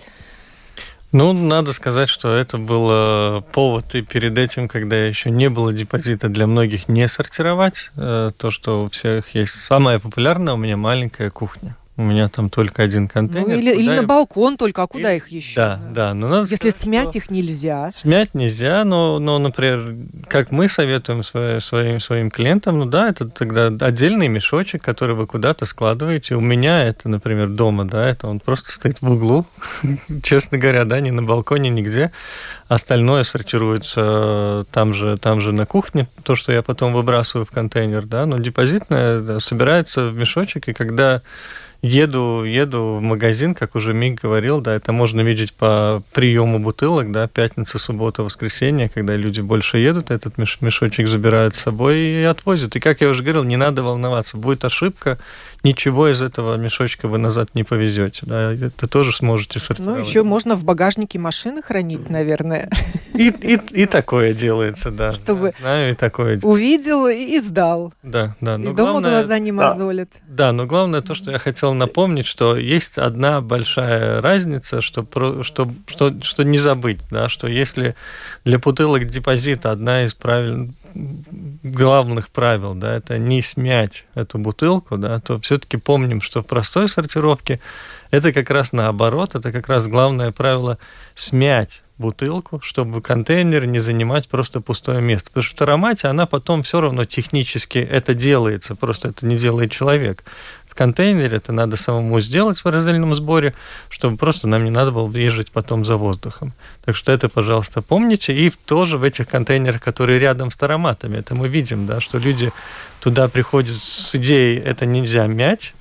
Ну, 1.14 1.32
надо 1.32 1.74
сказать, 1.74 2.10
что 2.10 2.34
это 2.36 2.58
был 2.58 2.88
э, 2.90 3.42
повод 3.52 3.94
и 3.94 4.02
перед 4.02 4.36
этим, 4.36 4.68
когда 4.68 4.96
еще 4.96 5.30
не 5.30 5.48
было 5.48 5.72
депозита 5.72 6.28
для 6.28 6.48
многих 6.48 6.88
не 6.88 7.08
сортировать. 7.08 7.92
Э, 7.96 8.32
то, 8.36 8.50
что 8.50 8.86
у 8.86 8.90
всех 8.90 9.36
есть 9.36 9.54
самая 9.54 10.00
популярная 10.00 10.56
у 10.56 10.58
меня 10.58 10.76
маленькая 10.76 11.30
кухня. 11.30 11.78
У 11.96 12.02
меня 12.02 12.28
там 12.28 12.50
только 12.50 12.82
один 12.82 13.08
контейнер. 13.08 13.50
Ну, 13.50 13.54
или, 13.54 13.72
или 13.72 13.90
на 13.90 14.02
балкон 14.02 14.58
только, 14.58 14.82
а 14.82 14.88
куда 14.88 15.14
и... 15.14 15.18
их 15.18 15.28
еще? 15.28 15.56
Да, 15.56 15.80
да. 15.92 16.14
Но 16.16 16.28
надо 16.28 16.42
Если 16.50 16.70
сказать, 16.72 16.76
смять 16.76 17.16
их 17.16 17.30
нельзя. 17.30 17.92
Смять 17.94 18.34
нельзя, 18.34 18.84
но, 18.84 19.20
но, 19.20 19.38
например, 19.38 19.96
как 20.28 20.50
мы 20.50 20.70
советуем 20.70 21.22
своим, 21.22 21.62
своим, 21.62 22.00
своим 22.00 22.32
клиентам, 22.32 22.80
ну 22.80 22.86
да, 22.86 23.10
это 23.10 23.30
тогда 23.30 23.68
отдельный 23.68 24.28
мешочек, 24.28 24.82
который 24.82 25.14
вы 25.14 25.28
куда-то 25.28 25.66
складываете. 25.66 26.36
У 26.36 26.42
меня 26.42 26.84
это, 26.84 27.10
например, 27.10 27.50
дома, 27.50 27.86
да, 27.86 28.10
это 28.10 28.28
он 28.28 28.40
просто 28.40 28.72
стоит 28.72 29.02
в 29.02 29.12
углу, 29.12 29.46
честно 30.24 30.58
говоря, 30.58 30.86
да, 30.86 31.00
ни 31.00 31.12
на 31.12 31.22
балконе, 31.22 31.70
нигде. 31.70 32.12
Остальное 32.68 33.24
сортируется 33.24 34.66
там 34.72 34.96
же, 34.96 35.20
там 35.20 35.42
же 35.42 35.52
на 35.52 35.68
кухне, 35.68 36.08
то, 36.24 36.36
что 36.36 36.52
я 36.52 36.64
потом 36.64 36.94
выбрасываю 36.94 37.46
в 37.46 37.52
контейнер, 37.52 38.08
да, 38.08 38.26
но 38.26 38.40
депозитное 38.40 39.20
да, 39.20 39.40
собирается 39.40 40.10
в 40.10 40.16
мешочек, 40.16 40.70
и 40.70 40.74
когда 40.74 41.22
еду, 41.84 42.46
еду 42.46 42.96
в 42.96 43.02
магазин, 43.02 43.54
как 43.54 43.76
уже 43.76 43.94
Миг 43.94 44.22
говорил, 44.22 44.62
да, 44.62 44.74
это 44.74 44.94
можно 44.94 45.20
видеть 45.22 45.54
по 45.54 46.02
приему 46.14 46.60
бутылок, 46.60 47.12
да, 47.12 47.28
пятница, 47.28 47.78
суббота, 47.78 48.24
воскресенье, 48.24 48.90
когда 48.90 49.16
люди 49.18 49.42
больше 49.42 49.78
едут, 49.78 50.10
этот 50.10 50.38
меш 50.38 50.60
мешочек 50.62 51.08
забирают 51.08 51.56
с 51.56 51.60
собой 51.60 51.98
и 51.98 52.24
отвозят. 52.24 52.76
И, 52.78 52.80
как 52.80 53.02
я 53.02 53.10
уже 53.10 53.22
говорил, 53.22 53.44
не 53.44 53.58
надо 53.58 53.84
волноваться, 53.84 54.38
будет 54.38 54.64
ошибка, 54.64 55.20
ничего 55.64 56.10
из 56.10 56.22
этого 56.22 56.58
мешочка 56.58 57.08
вы 57.08 57.18
назад 57.18 57.50
не 57.54 57.64
повезете. 57.64 58.22
Да, 58.26 58.54
это 58.54 58.88
тоже 58.88 59.16
сможете 59.16 59.60
сортировать. 59.60 60.00
Ну, 60.00 60.04
еще 60.04 60.24
можно 60.24 60.56
в 60.56 60.64
багажнике 60.64 61.20
машины 61.20 61.62
хранить, 61.62 62.10
наверное. 62.10 62.70
И, 63.14 63.28
и, 63.30 63.60
и 63.72 63.86
такое 63.86 64.34
делается, 64.34 64.92
да. 64.92 65.12
Чтобы 65.12 65.52
да, 65.52 65.58
знаю, 65.60 65.92
и 65.94 65.96
такое. 65.96 66.40
Увидел 66.42 67.08
и 67.08 67.40
сдал. 67.40 67.94
Да, 68.04 68.36
да. 68.42 68.58
Но 68.58 68.72
и 68.72 68.74
дома 68.74 68.92
главное, 68.92 69.12
глаза 69.12 69.40
не 69.40 69.52
мозолят. 69.52 70.10
Да, 70.28 70.52
но 70.52 70.66
главное 70.66 71.02
то, 71.02 71.16
что 71.16 71.32
я 71.32 71.38
хотел 71.38 71.74
напомнить, 71.74 72.26
что 72.26 72.58
есть 72.58 72.98
одна 72.98 73.42
большая 73.42 74.22
разница, 74.22 74.82
что, 74.82 75.06
что, 75.44 75.72
что, 75.88 76.14
что 76.22 76.44
не 76.44 76.58
забыть, 76.58 77.00
да, 77.10 77.30
что 77.30 77.48
если 77.48 77.96
для 78.46 78.60
бутылок 78.60 79.06
депозита 79.08 79.72
одна 79.72 80.06
из 80.06 80.14
правил, 80.14 80.74
главных 80.94 82.30
правил, 82.30 82.76
да, 82.76 82.96
это 82.96 83.18
не 83.18 83.42
смять 83.42 84.06
эту 84.16 84.38
бутылку, 84.38 84.98
да, 84.98 85.20
то 85.20 85.40
все-таки 85.40 85.78
помним, 85.78 86.22
что 86.22 86.42
в 86.42 86.46
простой 86.46 86.88
сортировке 86.88 87.60
это 88.12 88.32
как 88.32 88.50
раз 88.50 88.74
наоборот, 88.74 89.36
это 89.36 89.52
как 89.52 89.68
раз 89.68 89.88
главное 89.88 90.32
правило 90.32 90.78
смять 91.16 91.84
бутылку, 91.98 92.60
чтобы 92.62 93.02
контейнер 93.02 93.66
не 93.66 93.80
занимать 93.80 94.28
просто 94.28 94.62
пустое 94.62 95.02
место. 95.02 95.30
Потому 95.30 95.44
что 95.44 95.58
в 95.58 95.62
аромате 95.62 96.08
она 96.08 96.26
потом 96.26 96.64
все 96.64 96.82
равно 96.82 97.06
технически 97.06 97.78
это 97.78 98.14
делается, 98.14 98.76
просто 98.76 99.10
это 99.10 99.26
не 99.26 99.38
делает 99.38 99.72
человек. 99.72 100.24
В 100.74 100.76
контейнере 100.76 101.38
это 101.38 101.52
надо 101.52 101.78
самому 101.78 102.20
сделать 102.20 102.58
в 102.58 102.66
раздельном 102.66 103.14
сборе, 103.14 103.54
чтобы 103.90 104.18
просто 104.18 104.48
нам 104.48 104.64
не 104.64 104.72
надо 104.72 104.90
было 104.90 105.08
езжать 105.16 105.52
потом 105.52 105.86
за 105.86 105.98
воздухом. 105.98 106.52
Так 106.84 106.96
что 106.96 107.12
это, 107.12 107.30
пожалуйста, 107.30 107.84
помните. 107.84 108.34
И 108.34 108.52
тоже 108.66 108.98
в 108.98 109.04
этих 109.04 109.28
контейнерах, 109.28 109.84
которые 109.84 110.18
рядом 110.18 110.50
с 110.50 110.60
ароматами, 110.64 111.18
это 111.18 111.36
мы 111.36 111.48
видим, 111.48 111.86
да, 111.86 112.02
что 112.02 112.18
люди 112.18 112.52
туда 113.02 113.28
приходят 113.28 113.76
с 113.76 114.16
идеей 114.16 114.58
«это 114.58 114.88
нельзя 114.88 115.28
мять», 115.28 115.76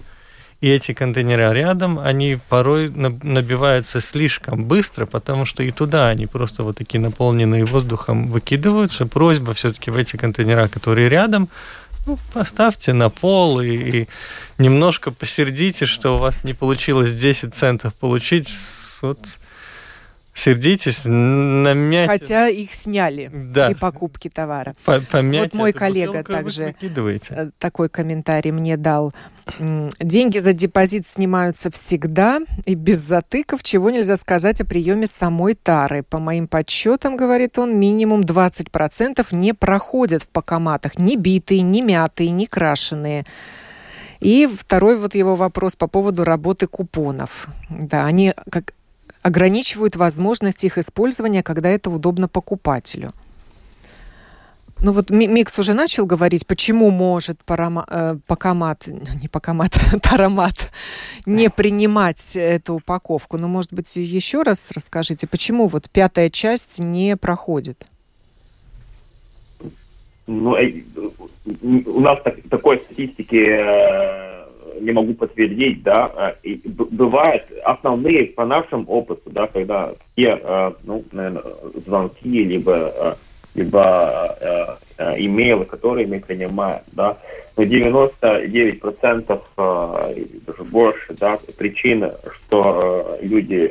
и 0.61 0.69
эти 0.69 0.93
контейнеры 0.93 1.53
рядом, 1.55 1.99
они 1.99 2.39
порой 2.49 2.89
набиваются 2.91 4.01
слишком 4.01 4.67
быстро, 4.67 5.07
потому 5.07 5.45
что 5.45 5.63
и 5.63 5.73
туда 5.73 6.09
они 6.09 6.27
просто 6.27 6.63
вот 6.63 6.77
такие 6.77 7.01
наполненные 7.01 7.65
воздухом 7.65 8.31
выкидываются. 8.31 9.07
Просьба 9.07 9.55
все-таки 9.55 9.91
в 9.91 9.97
эти 9.97 10.17
контейнера, 10.17 10.69
которые 10.69 11.09
рядом, 11.09 11.49
ну, 12.07 12.19
поставьте 12.33 12.93
на 12.93 13.11
пол 13.11 13.61
и, 13.61 13.69
и 13.71 14.09
немножко 14.59 15.11
посердите, 15.11 15.87
что 15.87 16.17
у 16.17 16.19
вас 16.19 16.45
не 16.45 16.53
получилось 16.53 17.13
10 17.13 17.55
центов 17.55 17.95
получить. 17.95 18.49
Вот 19.03 19.39
сердитесь, 20.35 21.03
намять. 21.05 22.09
Хотя 22.09 22.49
их 22.49 22.73
сняли 22.73 23.31
да. 23.33 23.69
при 23.69 23.75
покупке 23.75 24.31
товара. 24.31 24.75
Помять 24.85 25.53
вот 25.53 25.55
мой 25.55 25.73
коллега 25.73 26.25
также 26.25 26.75
э, 26.81 27.51
такой 27.59 27.89
комментарий 27.89 28.51
мне 28.51 28.77
дал. 28.77 29.13
Деньги 29.59 30.39
за 30.39 30.53
депозит 30.53 31.07
снимаются 31.07 31.71
всегда 31.71 32.41
и 32.65 32.75
без 32.75 32.99
затыков, 32.99 33.63
чего 33.63 33.91
нельзя 33.91 34.17
сказать 34.17 34.61
о 34.61 34.65
приеме 34.65 35.07
самой 35.07 35.55
тары. 35.55 36.03
По 36.03 36.19
моим 36.19 36.47
подсчетам, 36.49 37.17
говорит 37.17 37.59
он, 37.59 37.79
минимум 37.79 38.23
20% 38.23 39.27
не 39.33 39.53
проходят 39.53 40.23
в 40.23 40.29
покоматах. 40.29 40.99
Ни 40.99 41.17
битые, 41.17 41.63
ни 41.63 41.81
мятые, 41.81 42.31
ни 42.31 42.45
крашеные. 42.45 43.25
И 44.21 44.47
второй 44.47 44.97
вот 44.97 45.15
его 45.15 45.35
вопрос 45.35 45.75
по 45.75 45.89
поводу 45.89 46.25
работы 46.25 46.69
купонов. 46.69 47.49
Да, 47.69 48.07
они 48.07 48.35
как 48.51 48.73
ограничивают 49.23 49.97
возможность 49.97 50.65
их 50.65 50.79
использования, 50.79 51.43
когда 51.43 51.69
это 51.69 51.91
удобно 51.91 52.29
покупателю. 52.29 53.13
Ну 54.85 54.91
вот 54.91 55.11
Микс 55.11 55.57
уже 55.61 55.75
начал 55.75 56.07
говорить, 56.07 56.45
почему 56.45 56.91
может 56.91 57.45
парама, 57.45 57.87
э, 57.89 58.17
покомат, 58.27 58.89
не 59.23 59.29
покомат, 59.29 59.79
таромат 60.03 60.73
не 61.25 61.51
принимать 61.51 62.35
эту 62.35 62.75
упаковку. 62.75 63.37
Но, 63.37 63.47
ну, 63.47 63.53
может 63.53 63.73
быть, 63.73 63.95
еще 63.95 64.43
раз 64.43 64.73
расскажите, 64.75 65.29
почему 65.29 65.69
вот 65.69 65.89
пятая 65.89 66.31
часть 66.31 66.81
не 66.81 67.17
проходит? 67.17 67.87
Ну, 70.27 70.57
э, 70.57 70.83
у 71.87 72.01
нас 72.01 72.19
так, 72.25 72.37
такой 72.51 72.79
статистики 72.79 73.37
э, 73.37 74.43
не 74.81 74.91
могу 74.91 75.15
подтвердить, 75.15 75.83
да, 75.85 76.35
и 76.43 76.61
бывает 76.67 77.45
основные 77.65 78.27
по 78.27 78.45
нашему 78.45 78.85
опыту, 78.87 79.31
да, 79.31 79.47
когда 79.47 79.93
все, 80.13 80.41
а, 80.43 80.75
ну, 80.83 81.05
наверное, 81.13 81.43
звонки, 81.87 82.45
либо, 82.45 82.75
а, 82.75 83.17
либо 83.55 84.79
имейлы, 85.17 85.65
которые 85.65 86.07
мы 86.07 86.21
принимаем, 86.21 86.83
да, 86.93 87.19
но 87.57 87.65
99% 87.65 89.41
даже 90.47 90.65
больше, 90.65 91.15
да, 91.19 91.39
причина, 91.59 92.15
что 92.33 93.19
люди 93.21 93.71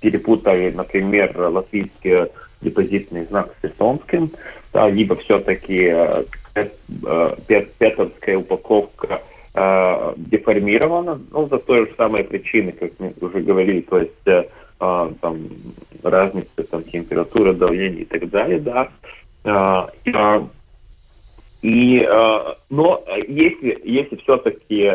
перепутали, 0.00 0.70
например, 0.70 1.38
латвийский 1.38 2.16
депозитный 2.60 3.24
знак 3.26 3.54
с 3.60 3.64
эстонским, 3.66 4.30
да, 4.72 4.88
либо 4.88 5.16
все-таки 5.16 5.92
петовская 7.78 8.38
упаковка 8.38 9.22
э, 9.54 10.14
деформирована, 10.16 11.20
ну, 11.30 11.48
за 11.48 11.58
той 11.58 11.86
же 11.86 11.94
самой 11.96 12.24
причины, 12.24 12.72
как 12.72 12.90
мы 12.98 13.14
уже 13.20 13.40
говорили, 13.40 13.80
то 13.82 13.98
есть 13.98 14.12
э, 14.80 15.12
там 15.20 15.48
разница 16.02 16.64
там 16.70 16.82
температура, 16.84 17.52
давление 17.52 18.02
и 18.02 18.04
так 18.06 18.28
далее, 18.30 18.60
да. 18.60 18.88
Э, 19.44 20.10
э, 20.10 20.46
и, 21.62 22.08
но 22.70 23.04
если, 23.28 23.78
если 23.84 24.16
все-таки 24.16 24.90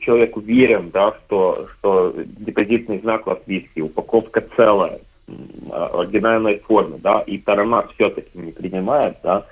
человек 0.00 0.36
уверен, 0.36 0.90
да, 0.90 1.14
что, 1.24 1.68
что 1.78 2.12
депозитный 2.16 2.98
знак 2.98 3.28
латвийский, 3.28 3.82
упаковка 3.82 4.44
целая, 4.56 4.98
оригинальной 5.70 6.58
форме, 6.58 6.98
да, 7.00 7.20
и 7.20 7.38
Тарамак 7.38 7.92
все-таки 7.92 8.36
не 8.36 8.50
принимает, 8.50 9.18
да, 9.22 9.46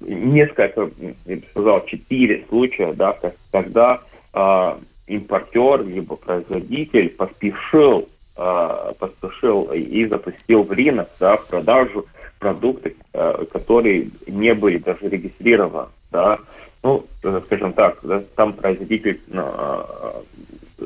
несколько, 0.00 0.90
я 1.26 1.36
бы 1.36 1.42
сказал, 1.50 1.84
четыре 1.84 2.44
случая, 2.48 2.94
да, 2.94 3.16
когда 3.52 4.00
э, 4.32 4.78
импортер 5.08 5.84
либо 5.84 6.16
производитель 6.16 7.10
поспешил 7.10 8.08
э, 8.36 8.92
поспешил 8.98 9.64
и 9.72 10.06
запустил 10.06 10.62
в 10.62 10.70
рынок 10.70 11.08
да, 11.20 11.36
продажу 11.36 12.06
продукты, 12.38 12.96
э, 13.12 13.44
которые 13.52 14.08
не 14.26 14.54
были 14.54 14.78
даже 14.78 15.08
регистрированы. 15.08 15.88
Да. 16.10 16.38
Ну, 16.82 17.04
э, 17.24 17.40
скажем 17.46 17.72
так, 17.72 17.98
да, 18.02 18.22
там 18.36 18.52
производитель 18.54 19.20
э, 19.28 20.22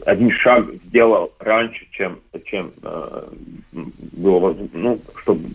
один 0.06 0.30
шаг 0.30 0.66
сделал 0.86 1.32
раньше, 1.38 1.86
чем, 1.90 2.20
чем 2.46 2.72
э, 2.82 3.28
было, 3.72 4.56
ну, 4.72 4.98
чтобы, 5.22 5.48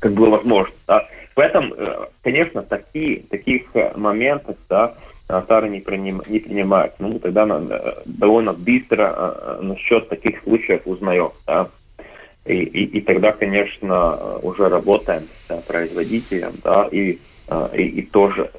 как 0.00 0.12
было 0.12 0.30
возможно. 0.30 0.74
Да. 0.86 1.06
Поэтому, 1.34 1.74
э, 1.74 2.06
конечно, 2.22 2.62
такие, 2.62 3.20
таких 3.30 3.62
моментов, 3.96 4.56
да, 4.68 4.94
Тары 5.46 5.68
не, 5.68 5.80
приним, 5.80 6.22
не 6.26 6.38
принимают. 6.38 6.94
Ну, 6.98 7.18
тогда 7.18 7.46
надо, 7.46 8.02
довольно 8.06 8.52
быстро 8.52 9.14
э, 9.16 9.58
насчет 9.62 10.08
таких 10.08 10.42
случаев 10.42 10.82
узнаем. 10.86 11.32
Да? 11.46 11.68
И, 12.46 12.54
и, 12.54 12.98
и 12.98 13.00
тогда, 13.02 13.32
конечно, 13.32 14.38
уже 14.38 14.68
работаем 14.68 15.24
с 15.48 15.54
производителем, 15.66 16.52
да, 16.64 16.88
и, 16.90 17.18
и, 17.74 17.82
и 17.82 18.02
тоже 18.02 18.50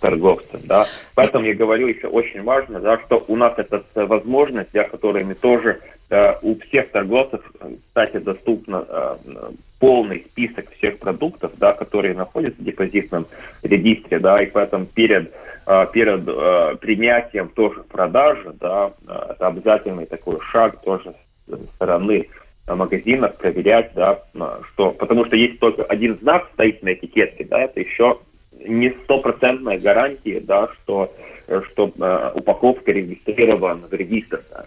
торговцем, 0.00 0.60
да. 0.64 0.84
Поэтому 1.14 1.46
я 1.46 1.54
говорю 1.54 1.86
еще 1.86 2.08
очень 2.08 2.42
важно, 2.42 2.80
да, 2.80 2.98
что 3.06 3.24
у 3.28 3.36
нас 3.36 3.54
эта 3.56 3.82
возможность, 3.94 4.72
для 4.72 4.84
которой 4.84 5.24
мы 5.24 5.34
тоже 5.34 5.80
э, 6.10 6.34
у 6.42 6.58
всех 6.60 6.90
торговцев, 6.90 7.40
кстати, 7.88 8.18
доступно 8.18 8.84
э, 8.88 9.16
полный 9.78 10.26
список 10.30 10.70
всех 10.76 10.98
продуктов, 10.98 11.52
да, 11.58 11.72
которые 11.72 12.14
находятся 12.14 12.60
в 12.60 12.64
депозитном 12.64 13.26
регистре, 13.62 14.18
да, 14.18 14.42
и 14.42 14.46
поэтому 14.46 14.86
перед 14.86 15.32
э, 15.66 15.86
перед 15.92 16.26
э, 16.26 16.76
принятием 16.80 17.48
тоже 17.48 17.82
продажи, 17.84 18.52
да, 18.60 18.92
э, 19.06 19.12
это 19.30 19.46
обязательный 19.46 20.06
такой 20.06 20.38
шаг 20.52 20.80
тоже 20.82 21.14
с 21.46 21.74
стороны 21.74 22.28
магазинах 22.68 23.36
проверять, 23.36 23.90
да, 23.94 24.22
что, 24.72 24.92
потому 24.92 25.26
что 25.26 25.36
есть 25.36 25.58
только 25.58 25.82
один 25.82 26.16
знак 26.20 26.48
стоит 26.54 26.80
на 26.82 26.92
этикетке, 26.92 27.44
да, 27.44 27.62
это 27.62 27.80
еще 27.80 28.20
не 28.66 28.90
стопроцентная 29.04 29.78
гарантия, 29.78 30.40
да, 30.40 30.68
что, 30.68 31.12
что 31.46 31.92
э, 31.98 32.32
упаковка 32.34 32.92
регистрирована 32.92 33.86
в 33.86 33.92
регистр. 33.92 34.42
Да. 34.50 34.66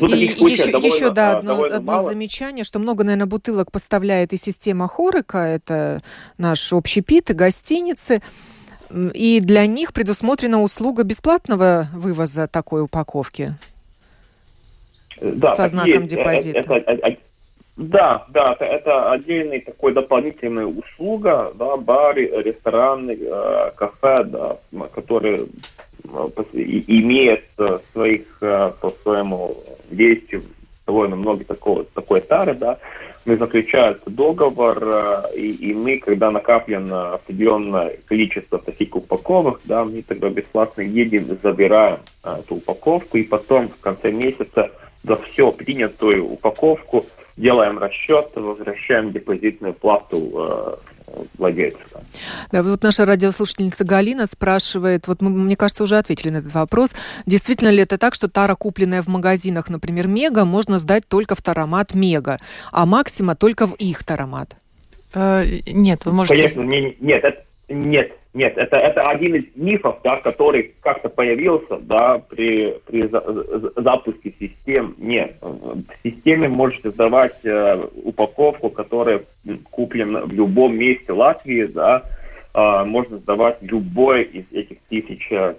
Ну, 0.00 0.08
и 0.08 0.26
еще, 0.26 0.70
довольно, 0.70 0.94
еще 0.94 1.10
да, 1.10 1.32
а, 1.32 1.38
одно, 1.38 1.62
одно 1.62 2.00
замечание, 2.00 2.64
что 2.64 2.78
много, 2.78 3.04
наверное, 3.04 3.26
бутылок 3.26 3.70
поставляет 3.70 4.32
и 4.32 4.36
система 4.36 4.88
Хорика, 4.88 5.38
это 5.38 6.02
наш 6.36 6.72
общий 6.72 7.00
пит 7.00 7.30
и 7.30 7.34
гостиницы. 7.34 8.20
И 9.14 9.40
для 9.40 9.66
них 9.66 9.92
предусмотрена 9.92 10.62
услуга 10.62 11.04
бесплатного 11.04 11.88
вывоза 11.92 12.48
такой 12.48 12.82
упаковки 12.82 13.54
да, 15.20 15.54
со 15.54 15.68
знаком 15.68 16.02
есть. 16.02 16.14
Э, 16.14 16.16
депозита. 16.16 16.58
Это, 16.58 16.74
это, 16.74 17.16
да, 17.78 18.26
да, 18.30 18.44
это, 18.52 18.64
это 18.64 19.12
отдельный 19.12 19.60
такой 19.60 19.94
дополнительная 19.94 20.66
услуга, 20.66 21.52
да, 21.54 21.76
бары, 21.76 22.26
рестораны, 22.42 23.16
э, 23.20 23.70
кафе, 23.76 24.24
да, 24.24 24.58
которые 24.92 25.46
э, 26.04 26.28
имеют 26.54 27.44
своих 27.92 28.22
э, 28.40 28.72
по 28.80 28.92
своему 29.02 29.56
действию 29.90 30.42
довольно 30.88 31.14
много 31.14 31.44
такого, 31.44 31.84
такой 31.84 32.20
тары, 32.20 32.54
да, 32.54 32.78
мы 33.24 33.36
заключаем 33.36 33.96
договор, 34.06 34.78
э, 34.82 35.36
и, 35.36 35.70
и 35.70 35.74
мы, 35.74 35.98
когда 35.98 36.32
накаплено 36.32 37.14
определенное 37.14 37.98
количество 38.06 38.58
таких 38.58 38.96
упаковок, 38.96 39.60
да, 39.66 39.84
мы 39.84 40.02
тогда 40.02 40.30
бесплатно 40.30 40.80
едем, 40.80 41.38
забираем 41.42 42.00
э, 42.24 42.38
эту 42.40 42.56
упаковку, 42.56 43.18
и 43.18 43.22
потом 43.22 43.68
в 43.68 43.78
конце 43.80 44.10
месяца 44.10 44.72
за 45.04 45.14
все 45.14 45.52
принятую 45.52 46.24
упаковку 46.24 47.06
делаем 47.38 47.78
расчет, 47.78 48.30
возвращаем 48.34 49.12
депозитную 49.12 49.72
плату 49.72 50.30
э, 50.34 50.76
владельцу. 51.38 51.78
Да, 52.52 52.62
вот 52.62 52.82
наша 52.82 53.04
радиослушательница 53.04 53.84
Галина 53.84 54.26
спрашивает, 54.26 55.06
вот 55.06 55.22
мы, 55.22 55.30
мне 55.30 55.56
кажется, 55.56 55.84
уже 55.84 55.96
ответили 55.96 56.30
на 56.30 56.38
этот 56.38 56.52
вопрос, 56.52 56.94
действительно 57.26 57.68
ли 57.68 57.82
это 57.82 57.96
так, 57.96 58.14
что 58.14 58.28
тара, 58.28 58.54
купленная 58.54 59.02
в 59.02 59.08
магазинах, 59.08 59.68
например, 59.68 60.08
Мега, 60.08 60.44
можно 60.44 60.78
сдать 60.78 61.04
только 61.08 61.34
в 61.34 61.42
таромат 61.42 61.94
Мега, 61.94 62.38
а 62.72 62.86
Максима 62.86 63.36
только 63.36 63.66
в 63.66 63.74
их 63.74 64.04
таромат? 64.04 64.56
Э, 65.14 65.44
нет, 65.66 66.04
вы 66.04 66.12
можете... 66.12 66.36
Конечно, 66.36 66.62
не, 66.62 66.96
нет, 67.00 67.24
это, 67.24 67.44
нет, 67.68 68.17
нет, 68.34 68.58
это, 68.58 68.76
это 68.76 69.02
один 69.02 69.36
из 69.36 69.44
мифов, 69.56 70.00
да, 70.04 70.16
который 70.16 70.74
как-то 70.82 71.08
появился 71.08 71.78
да, 71.78 72.18
при, 72.28 72.78
при 72.86 73.06
за, 73.08 73.22
запуске 73.76 74.34
систем. 74.38 74.94
Нет, 74.98 75.36
в 75.40 75.84
системе 76.02 76.48
можете 76.48 76.90
сдавать 76.90 77.38
э, 77.44 77.88
упаковку, 78.04 78.68
которая 78.68 79.22
куплена 79.70 80.26
в 80.26 80.32
любом 80.32 80.76
месте 80.76 81.12
Латвии, 81.12 81.64
да, 81.64 82.02
э, 82.52 82.84
можно 82.84 83.16
сдавать 83.16 83.62
любой 83.62 84.24
из 84.24 84.44
этих 84.52 84.78
тысяч, 84.90 85.26
э, 85.30 85.54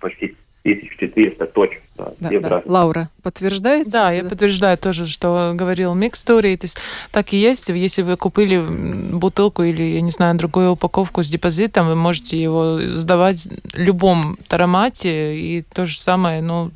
почти 0.00 0.36
1400 0.64 1.46
точек. 1.46 1.82
Да, 1.96 2.12
да, 2.18 2.48
да. 2.48 2.62
Лаура, 2.64 3.08
подтверждаете? 3.22 3.90
Да, 3.90 4.10
я 4.10 4.24
подтверждаю 4.24 4.76
тоже, 4.78 5.06
что 5.06 5.52
говорил 5.54 5.94
Микстори. 5.94 6.56
То 6.56 6.64
есть 6.64 6.78
так 7.10 7.32
и 7.32 7.38
есть. 7.38 7.68
Если 7.68 8.02
вы 8.02 8.16
купили 8.16 8.58
бутылку 8.58 9.62
или, 9.62 9.82
я 9.82 10.00
не 10.00 10.10
знаю, 10.10 10.36
другую 10.36 10.72
упаковку 10.72 11.22
с 11.22 11.28
депозитом, 11.28 11.88
вы 11.88 11.94
можете 11.94 12.40
его 12.40 12.78
сдавать 12.94 13.46
в 13.46 13.76
любом 13.76 14.38
таромате. 14.48 15.36
И 15.36 15.62
то 15.62 15.86
же 15.86 15.98
самое, 15.98 16.42
ну, 16.42 16.70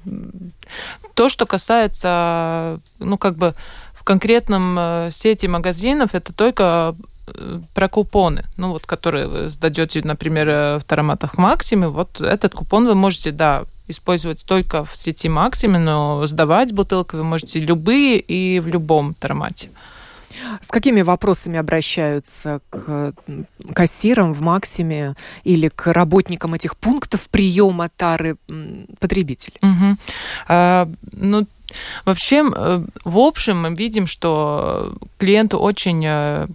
то, 1.14 1.28
что 1.28 1.46
касается, 1.46 2.80
ну, 2.98 3.18
как 3.18 3.36
бы 3.36 3.54
в 3.92 4.04
конкретном 4.04 4.76
э, 4.78 5.08
сети 5.10 5.46
магазинов, 5.46 6.14
это 6.14 6.34
только 6.34 6.94
э, 7.26 7.60
про 7.72 7.88
купоны, 7.88 8.44
ну 8.58 8.72
вот, 8.72 8.86
которые 8.86 9.28
вы 9.28 9.48
сдадете, 9.48 10.02
например, 10.04 10.48
э, 10.48 10.78
в 10.78 10.84
тароматах 10.84 11.38
Максиме, 11.38 11.88
вот 11.88 12.20
этот 12.20 12.52
купон 12.52 12.86
вы 12.86 12.94
можете, 12.94 13.30
да, 13.30 13.64
использовать 13.88 14.44
только 14.44 14.84
в 14.84 14.94
сети 14.96 15.28
Максиме, 15.28 15.78
но 15.78 16.26
сдавать 16.26 16.72
бутылки 16.72 17.16
вы 17.16 17.24
можете 17.24 17.58
любые 17.58 18.18
и 18.18 18.60
в 18.60 18.66
любом 18.66 19.14
тормате. 19.14 19.70
С 20.60 20.68
какими 20.68 21.02
вопросами 21.02 21.58
обращаются 21.58 22.60
к 22.70 23.12
кассирам 23.72 24.34
в 24.34 24.40
Максиме 24.40 25.14
или 25.44 25.68
к 25.68 25.92
работникам 25.92 26.54
этих 26.54 26.76
пунктов 26.76 27.28
приема 27.28 27.88
тары 27.96 28.36
потребителей? 28.98 29.58
Угу. 29.62 29.96
А, 30.48 30.88
ну, 31.12 31.46
вообще, 32.04 32.44
э, 32.54 32.84
в 33.04 33.18
общем, 33.18 33.62
мы 33.62 33.74
видим, 33.74 34.06
что 34.06 34.96
клиенту 35.18 35.58
очень 35.58 36.04
э, 36.04 36.48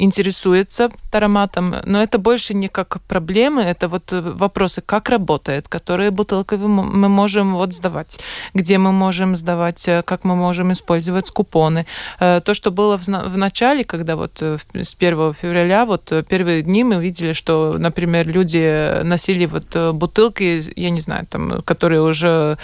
интересуется 0.00 0.88
тароматом, 1.10 1.74
но 1.84 2.02
это 2.02 2.18
больше 2.18 2.54
не 2.54 2.68
как 2.68 3.00
проблемы, 3.02 3.62
это 3.62 3.88
вот 3.88 4.12
э, 4.12 4.20
вопросы, 4.20 4.80
как 4.80 5.08
работает, 5.08 5.68
которые 5.68 6.10
бутылки 6.10 6.54
мы 6.54 7.08
можем 7.08 7.54
вот 7.54 7.74
сдавать, 7.74 8.20
где 8.54 8.78
мы 8.78 8.92
можем 8.92 9.36
сдавать, 9.36 9.88
э, 9.88 10.02
как 10.02 10.24
мы 10.24 10.36
можем 10.36 10.72
использовать 10.72 11.30
купоны. 11.30 11.86
Э, 12.18 12.40
то, 12.40 12.54
что 12.54 12.70
было 12.70 12.96
в 12.96 13.36
начале, 13.36 13.84
когда 13.84 14.16
вот 14.16 14.42
с 14.42 14.94
1 14.98 15.34
февраля, 15.34 15.84
вот 15.84 16.12
первые 16.28 16.62
дни 16.62 16.84
мы 16.84 17.02
видели, 17.02 17.32
что, 17.32 17.76
например, 17.78 18.26
люди 18.26 19.02
носили 19.02 19.46
вот 19.46 19.94
бутылки, 19.94 20.60
я 20.76 20.90
не 20.90 21.00
знаю, 21.00 21.26
там, 21.26 21.62
которые 21.62 22.02
уже 22.02 22.56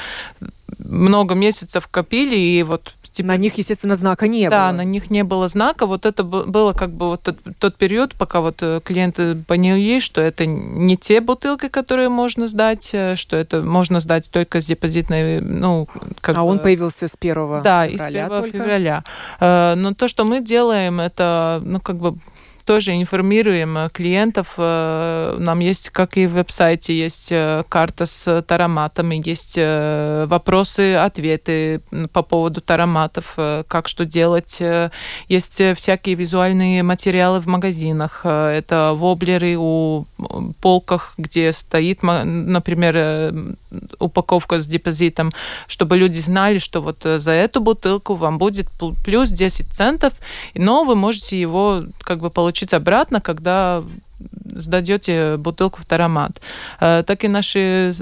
много 0.79 1.35
месяцев 1.35 1.89
копили, 1.89 2.37
и 2.37 2.63
вот 2.63 2.95
Типа, 3.17 3.29
на 3.29 3.37
них, 3.39 3.57
естественно, 3.57 3.95
знака 3.95 4.29
не 4.29 4.47
да, 4.49 4.67
было. 4.67 4.73
Да, 4.73 4.73
на 4.73 4.85
них 4.85 5.09
не 5.11 5.25
было 5.25 5.49
знака. 5.49 5.87
Вот 5.87 6.05
это 6.05 6.23
было 6.23 6.73
как 6.75 6.91
бы 6.91 7.07
вот 7.09 7.23
тот, 7.23 7.39
тот 7.59 7.77
период, 7.77 8.15
пока 8.15 8.43
вот 8.43 8.63
э, 8.63 8.81
клиенты 8.85 9.37
поняли, 9.37 10.01
что 10.01 10.21
это 10.21 10.45
не 10.45 10.99
те 10.99 11.23
бутылки, 11.23 11.69
которые 11.69 12.11
можно 12.11 12.47
сдать, 12.47 12.91
э, 12.93 13.17
что 13.17 13.37
это 13.37 13.63
можно 13.63 14.01
сдать 14.01 14.31
только 14.31 14.61
с 14.61 14.67
депозитной, 14.67 15.41
ну, 15.41 15.89
как 16.21 16.37
А 16.37 16.43
бы... 16.43 16.49
он 16.49 16.59
появился 16.59 17.09
с 17.09 17.17
1 17.19 17.63
да, 17.63 17.89
февраля 17.89 18.29
Да, 18.29 18.37
с 18.37 18.39
1 18.39 18.43
только? 18.43 18.59
февраля. 18.59 19.05
Э, 19.41 19.75
но 19.77 19.95
то, 19.95 20.09
что 20.09 20.25
мы 20.27 20.43
делаем, 20.43 21.01
это, 21.01 21.63
ну, 21.65 21.81
как 21.81 21.97
бы 21.97 22.19
тоже 22.67 22.97
информируем 22.97 23.79
э, 23.79 23.89
клиентов. 23.91 24.55
Э, 24.59 25.37
нам 25.39 25.61
есть, 25.61 25.91
как 25.91 26.19
и 26.19 26.27
в 26.27 26.33
веб-сайте, 26.33 26.93
есть 26.99 27.31
э, 27.31 27.65
карта 27.69 28.05
с 28.05 28.43
тароматами, 28.43 29.23
есть 29.25 29.57
вопросы, 29.57 30.95
ответы 30.95 31.81
по 32.13 32.23
поводу 32.23 32.61
тароматов, 32.61 33.35
как 33.37 33.89
что 33.89 34.05
делать. 34.05 34.61
Есть 35.29 35.63
всякие 35.77 36.15
визуальные 36.17 36.83
материалы 36.83 37.41
в 37.41 37.47
магазинах. 37.47 38.23
Это 38.25 38.93
воблеры 38.95 39.57
у 39.57 40.07
полках, 40.61 41.15
где 41.17 41.53
стоит, 41.53 42.03
например, 42.03 43.57
упаковка 43.99 44.59
с 44.59 44.67
депозитом, 44.67 45.33
чтобы 45.67 45.97
люди 45.97 46.19
знали, 46.19 46.59
что 46.59 46.81
вот 46.81 47.03
за 47.05 47.33
эту 47.33 47.61
бутылку 47.61 48.15
вам 48.15 48.39
будет 48.39 48.69
плюс 49.05 49.31
10 49.31 49.73
центов, 49.73 50.15
но 50.55 50.85
вы 50.85 50.95
можете 50.95 51.41
его 51.41 51.85
как 52.01 52.21
бы 52.21 52.31
получить 52.31 52.75
обратно, 52.75 53.21
когда 53.21 53.83
сдадете 54.45 55.37
бутылку 55.37 55.81
в 55.81 55.85
таромат. 55.85 56.41
Э, 56.81 57.03
так 57.07 57.25
и 57.25 57.29
наши 57.29 57.93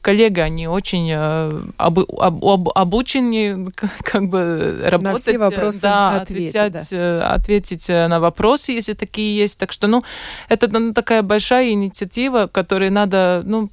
коллеги, 0.00 0.40
они 0.40 0.68
очень 0.68 1.10
э, 1.10 1.50
об, 1.76 1.98
об, 1.98 2.44
об, 2.44 2.68
обучены 2.68 3.66
как 4.02 4.28
бы 4.28 4.80
работать. 4.84 5.12
На 5.12 5.18
все 5.18 5.38
вопросы 5.38 5.80
да, 5.82 6.16
ответить, 6.20 6.54
ответить, 6.54 6.90
да. 6.90 6.96
Э, 6.96 7.20
ответить 7.34 7.88
на 7.88 8.20
вопросы, 8.20 8.72
если 8.72 8.94
такие 8.94 9.36
есть. 9.36 9.58
Так 9.58 9.72
что, 9.72 9.86
ну, 9.86 10.04
это 10.48 10.68
ну, 10.68 10.92
такая 10.92 11.22
большая 11.22 11.70
инициатива, 11.70 12.46
которой 12.46 12.90
надо, 12.90 13.42
ну, 13.44 13.70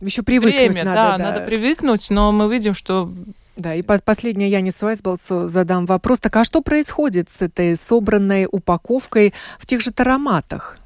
еще 0.00 0.22
привыкнуть 0.22 0.72
время, 0.72 0.84
надо, 0.84 0.94
да, 0.94 1.18
да, 1.18 1.24
надо 1.24 1.40
привыкнуть, 1.46 2.10
но 2.10 2.32
мы 2.32 2.52
видим, 2.52 2.74
что 2.74 3.12
да, 3.56 3.74
и 3.74 3.82
последнее 3.82 4.48
я 4.48 4.60
не 4.60 4.72
Вайсболцу 4.78 5.48
задам 5.48 5.86
вопрос. 5.86 6.18
Так 6.18 6.36
а 6.36 6.44
что 6.44 6.60
происходит 6.60 7.30
с 7.30 7.42
этой 7.42 7.76
собранной 7.76 8.48
упаковкой 8.50 9.32
в 9.58 9.66
тех 9.66 9.80
же 9.80 9.92
тароматах? 9.92 10.76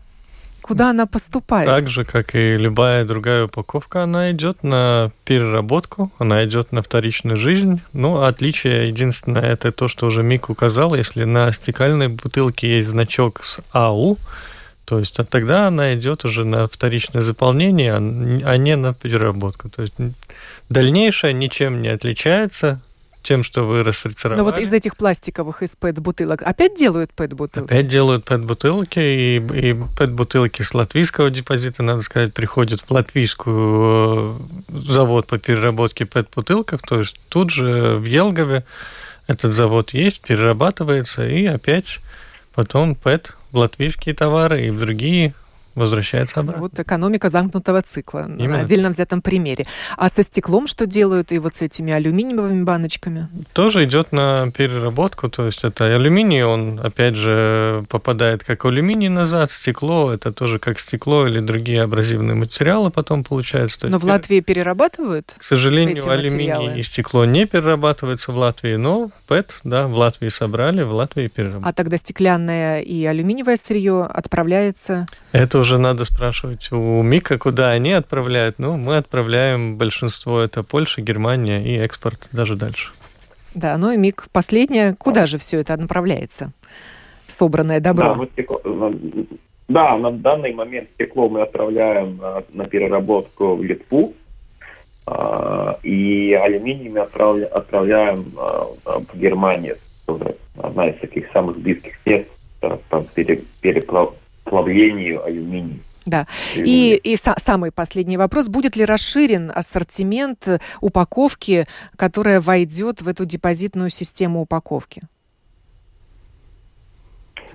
Куда 0.60 0.90
она 0.90 1.06
поступает? 1.06 1.66
Так 1.66 1.88
же, 1.88 2.04
как 2.04 2.34
и 2.34 2.58
любая 2.58 3.06
другая 3.06 3.46
упаковка, 3.46 4.02
она 4.02 4.32
идет 4.32 4.62
на 4.62 5.10
переработку, 5.24 6.12
она 6.18 6.44
идет 6.44 6.72
на 6.72 6.82
вторичную 6.82 7.38
жизнь. 7.38 7.80
Ну, 7.94 8.22
отличие 8.22 8.88
единственное, 8.88 9.44
это 9.44 9.72
то, 9.72 9.88
что 9.88 10.06
уже 10.06 10.22
Мик 10.22 10.50
указал. 10.50 10.94
Если 10.94 11.24
на 11.24 11.50
стекальной 11.52 12.08
бутылке 12.08 12.76
есть 12.76 12.90
значок 12.90 13.42
с 13.42 13.60
АУ, 13.72 14.18
То 14.88 14.98
есть 14.98 15.18
а 15.20 15.24
тогда 15.24 15.68
она 15.68 15.94
идет 15.94 16.24
уже 16.24 16.46
на 16.46 16.66
вторичное 16.66 17.20
заполнение, 17.20 17.92
а 17.94 18.56
не 18.56 18.74
на 18.74 18.94
переработку. 18.94 19.68
То 19.68 19.82
есть 19.82 19.92
дальнейшее 20.70 21.34
ничем 21.34 21.82
не 21.82 21.88
отличается 21.88 22.80
тем, 23.22 23.42
что 23.42 23.64
вы 23.64 23.84
расфильтровали. 23.84 24.38
Но 24.38 24.44
вот 24.44 24.56
из 24.56 24.72
этих 24.72 24.96
пластиковых, 24.96 25.62
из 25.62 25.76
ПЭТ-бутылок 25.76 26.40
опять 26.40 26.74
делают 26.74 27.12
ПЭТ-бутылки? 27.12 27.66
Опять 27.66 27.88
делают 27.88 28.24
ПЭТ-бутылки, 28.24 28.98
и, 28.98 29.36
и 29.36 29.74
ПЭТ-бутылки 29.98 30.62
с 30.62 30.72
латвийского 30.72 31.28
депозита, 31.28 31.82
надо 31.82 32.00
сказать, 32.00 32.32
приходят 32.32 32.80
в 32.80 32.90
латвийскую 32.90 34.38
э, 34.70 34.72
завод 34.72 35.26
по 35.26 35.36
переработке 35.36 36.06
ПЭТ-бутылков, 36.06 36.80
то 36.80 37.00
есть 37.00 37.20
тут 37.28 37.50
же 37.50 37.96
в 37.96 38.04
Елгове 38.04 38.64
этот 39.26 39.52
завод 39.52 39.90
есть, 39.90 40.22
перерабатывается, 40.22 41.28
и 41.28 41.44
опять 41.44 41.98
потом 42.54 42.94
ПЭТ 42.94 43.34
в 43.52 43.58
латвийские 43.58 44.14
товары 44.14 44.66
и 44.66 44.70
в 44.70 44.78
другие 44.78 45.34
возвращается 45.78 46.40
обратно. 46.40 46.62
Вот 46.62 46.78
экономика 46.78 47.30
замкнутого 47.30 47.82
цикла 47.82 48.26
Именно. 48.26 48.48
на 48.48 48.60
отдельно 48.60 48.90
взятом 48.90 49.22
примере. 49.22 49.64
А 49.96 50.08
со 50.08 50.22
стеклом 50.22 50.66
что 50.66 50.86
делают 50.86 51.32
и 51.32 51.38
вот 51.38 51.56
с 51.56 51.62
этими 51.62 51.92
алюминиевыми 51.92 52.64
баночками? 52.64 53.28
Тоже 53.52 53.84
идет 53.84 54.12
на 54.12 54.50
переработку, 54.50 55.28
то 55.28 55.46
есть 55.46 55.64
это 55.64 55.94
алюминий, 55.94 56.42
он 56.42 56.80
опять 56.82 57.16
же 57.16 57.84
попадает 57.88 58.44
как 58.44 58.64
алюминий 58.64 59.08
назад, 59.08 59.50
стекло, 59.50 60.12
это 60.12 60.32
тоже 60.32 60.58
как 60.58 60.80
стекло 60.80 61.26
или 61.26 61.40
другие 61.40 61.82
абразивные 61.82 62.34
материалы 62.34 62.90
потом 62.90 63.24
получается. 63.24 63.88
но 63.88 63.98
в 63.98 64.04
Латвии 64.04 64.40
перерабатывают? 64.40 65.34
К 65.38 65.42
сожалению, 65.42 66.08
алюминий 66.08 66.80
и 66.80 66.82
стекло 66.82 67.24
не 67.24 67.46
перерабатывается 67.46 68.32
в 68.32 68.36
Латвии, 68.36 68.76
но 68.76 69.10
ПЭТ, 69.26 69.54
да, 69.64 69.86
в 69.86 69.94
Латвии 69.94 70.28
собрали, 70.28 70.82
в 70.82 70.92
Латвии 70.92 71.28
переработали. 71.28 71.68
А 71.68 71.72
тогда 71.72 71.96
стеклянное 71.96 72.80
и 72.80 73.04
алюминиевое 73.04 73.56
сырье 73.56 74.04
отправляется? 74.04 75.06
Это 75.32 75.58
уже 75.58 75.67
уже 75.68 75.76
надо 75.76 76.06
спрашивать 76.06 76.72
у 76.72 77.02
Мика, 77.02 77.38
куда 77.38 77.72
они 77.72 77.92
отправляют. 77.92 78.58
Ну, 78.58 78.78
мы 78.78 78.96
отправляем 78.96 79.76
большинство, 79.76 80.40
это 80.40 80.62
Польша, 80.62 81.02
Германия 81.02 81.62
и 81.62 81.76
экспорт 81.76 82.30
даже 82.32 82.56
дальше. 82.56 82.92
Да, 83.54 83.76
ну 83.76 83.90
и 83.90 83.98
Мик, 83.98 84.28
последнее, 84.32 84.94
куда 84.98 85.26
же 85.26 85.36
все 85.36 85.60
это 85.60 85.76
направляется? 85.76 86.52
Собранное 87.26 87.80
добро. 87.80 88.14
Да, 88.14 88.26
стекло, 88.32 88.60
да, 89.68 89.98
на 89.98 90.10
данный 90.10 90.54
момент 90.54 90.88
стекло 90.94 91.28
мы 91.28 91.42
отправляем 91.42 92.16
на, 92.16 92.42
на 92.54 92.64
переработку 92.64 93.56
в 93.56 93.62
Литву, 93.62 94.14
а, 95.04 95.78
и 95.82 96.32
алюминий 96.32 96.88
мы 96.88 97.00
отправля, 97.00 97.44
отправляем 97.46 98.32
а, 98.38 98.68
в 98.84 99.18
Германию. 99.18 99.76
Одна 100.56 100.88
из 100.88 100.98
таких 101.00 101.30
самых 101.32 101.58
близких 101.58 101.92
мест 102.06 102.28
по 102.60 103.02
пере, 103.14 103.42
переплав, 103.60 104.14
плавлению 104.48 105.24
алюминия. 105.24 105.78
Да. 106.06 106.26
И, 106.56 106.98
и 107.02 107.14
са- 107.14 107.38
самый 107.38 107.70
последний 107.70 108.16
вопрос. 108.16 108.48
Будет 108.48 108.76
ли 108.76 108.84
расширен 108.84 109.52
ассортимент 109.54 110.48
упаковки, 110.80 111.66
которая 111.96 112.40
войдет 112.40 113.02
в 113.02 113.08
эту 113.08 113.26
депозитную 113.26 113.90
систему 113.90 114.40
упаковки? 114.40 115.02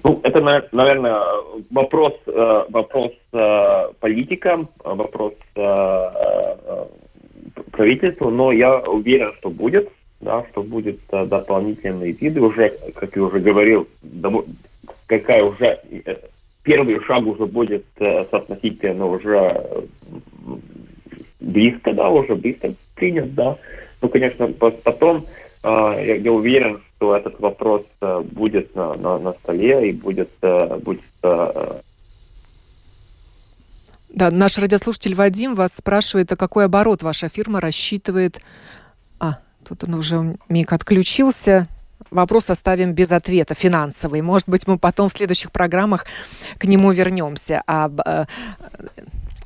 Ну, 0.04 0.20
это, 0.24 0.42
наверное, 0.72 1.22
вопрос, 1.72 2.14
э, 2.28 2.66
вопрос 2.70 3.12
э, 3.32 3.88
политикам, 4.00 4.70
вопрос 4.84 5.34
э, 5.56 6.86
правительству, 7.72 8.30
но 8.30 8.52
я 8.52 8.80
уверен, 8.80 9.32
что 9.40 9.50
будет, 9.50 9.90
да, 10.20 10.46
что 10.52 10.62
будет 10.62 11.00
дополнительные 11.10 12.12
виды. 12.12 12.42
Уже, 12.42 12.70
как 12.96 13.16
я 13.16 13.24
уже 13.24 13.40
говорил, 13.40 13.88
какая 15.08 15.44
уже 15.44 15.80
первый 16.64 17.00
шаг 17.04 17.22
уже 17.22 17.46
будет 17.46 17.86
э, 17.98 18.26
соотносительно 18.32 19.06
уже 19.06 19.38
э, 19.38 19.82
близко, 21.40 21.94
да, 21.94 22.10
уже 22.10 22.36
близко 22.36 22.74
принят, 22.96 23.34
да. 23.36 23.58
Ну, 24.02 24.10
конечно, 24.10 24.48
потом 24.48 25.26
э, 25.64 25.68
я, 25.68 26.16
я 26.16 26.32
уверен, 26.32 26.82
что 26.96 27.16
этот 27.16 27.40
вопрос 27.40 27.84
будет 28.32 28.76
на, 28.76 28.96
на, 28.96 29.20
на 29.20 29.34
столе 29.34 29.90
и 29.90 29.92
будет, 29.92 30.30
будет 30.84 31.02
да, 34.10 34.30
наш 34.30 34.58
радиослушатель 34.60 35.16
Вадим 35.16 35.56
вас 35.56 35.74
спрашивает, 35.74 36.32
а 36.32 36.36
какой 36.36 36.66
оборот 36.66 37.02
ваша 37.02 37.30
фирма 37.30 37.60
рассчитывает? 37.60 38.40
А, 39.20 39.40
тут 39.68 39.84
он 39.86 39.96
уже 39.96 40.38
миг 40.50 40.72
отключился 40.72 41.68
вопрос 42.12 42.50
оставим 42.50 42.94
без 42.94 43.12
ответа, 43.12 43.54
финансовый. 43.54 44.22
Может 44.22 44.50
быть, 44.50 44.68
мы 44.68 44.78
потом 44.78 45.10
в 45.10 45.14
следующих 45.14 45.52
программах 45.52 46.06
к 46.58 46.66
нему 46.66 46.92
вернемся. 46.92 47.62
Об 47.66 48.02
э, 48.02 48.26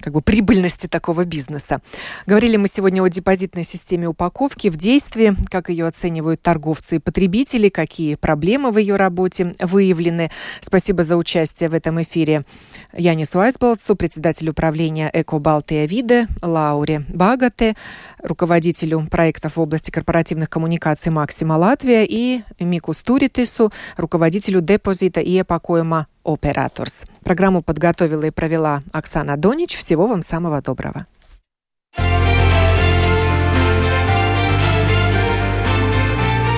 как 0.07 0.13
бы 0.13 0.21
прибыльности 0.21 0.87
такого 0.87 1.25
бизнеса. 1.25 1.81
Говорили 2.27 2.55
мы 2.55 2.69
сегодня 2.69 3.03
о 3.03 3.09
депозитной 3.09 3.65
системе 3.65 4.07
упаковки 4.07 4.69
в 4.69 4.77
действии, 4.77 5.35
как 5.49 5.67
ее 5.67 5.85
оценивают 5.85 6.41
торговцы 6.41 6.95
и 6.95 6.99
потребители, 6.99 7.67
какие 7.67 8.15
проблемы 8.15 8.71
в 8.71 8.77
ее 8.77 8.95
работе 8.95 9.53
выявлены. 9.59 10.31
Спасибо 10.61 11.03
за 11.03 11.17
участие 11.17 11.67
в 11.67 11.73
этом 11.73 12.01
эфире 12.03 12.45
Янису 12.93 13.41
Айсболцу, 13.41 13.97
председателю 13.97 14.51
управления 14.51 15.11
Эко 15.13 15.39
Балтия 15.39 15.85
Виде, 15.85 16.27
Лауре 16.41 17.03
Багате, 17.09 17.75
руководителю 18.23 19.05
проектов 19.11 19.57
в 19.57 19.59
области 19.59 19.91
корпоративных 19.91 20.49
коммуникаций 20.49 21.11
Максима 21.11 21.55
Латвия 21.55 22.05
и 22.05 22.43
Мику 22.61 22.93
Стуритису, 22.93 23.73
руководителю 23.97 24.61
депозита 24.61 25.19
и 25.19 25.41
Эпокоема 25.41 26.07
Операторс. 26.27 27.05
Программу 27.23 27.61
подготовила 27.63 28.25
и 28.25 28.31
провела 28.31 28.83
Оксана 28.91 29.37
Донич. 29.37 29.77
Всего 29.77 30.07
вам 30.07 30.21
самого 30.21 30.61
доброго. 30.61 31.07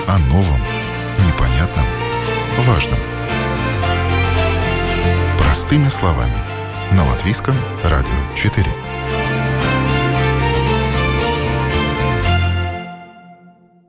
О 0.08 0.18
новом, 0.32 0.60
непонятном, 1.24 1.86
важном. 2.66 2.98
Простыми 5.38 5.88
словами. 5.88 6.34
На 6.92 7.06
Латвийском 7.06 7.54
радио 7.84 8.10
4. 8.36 8.89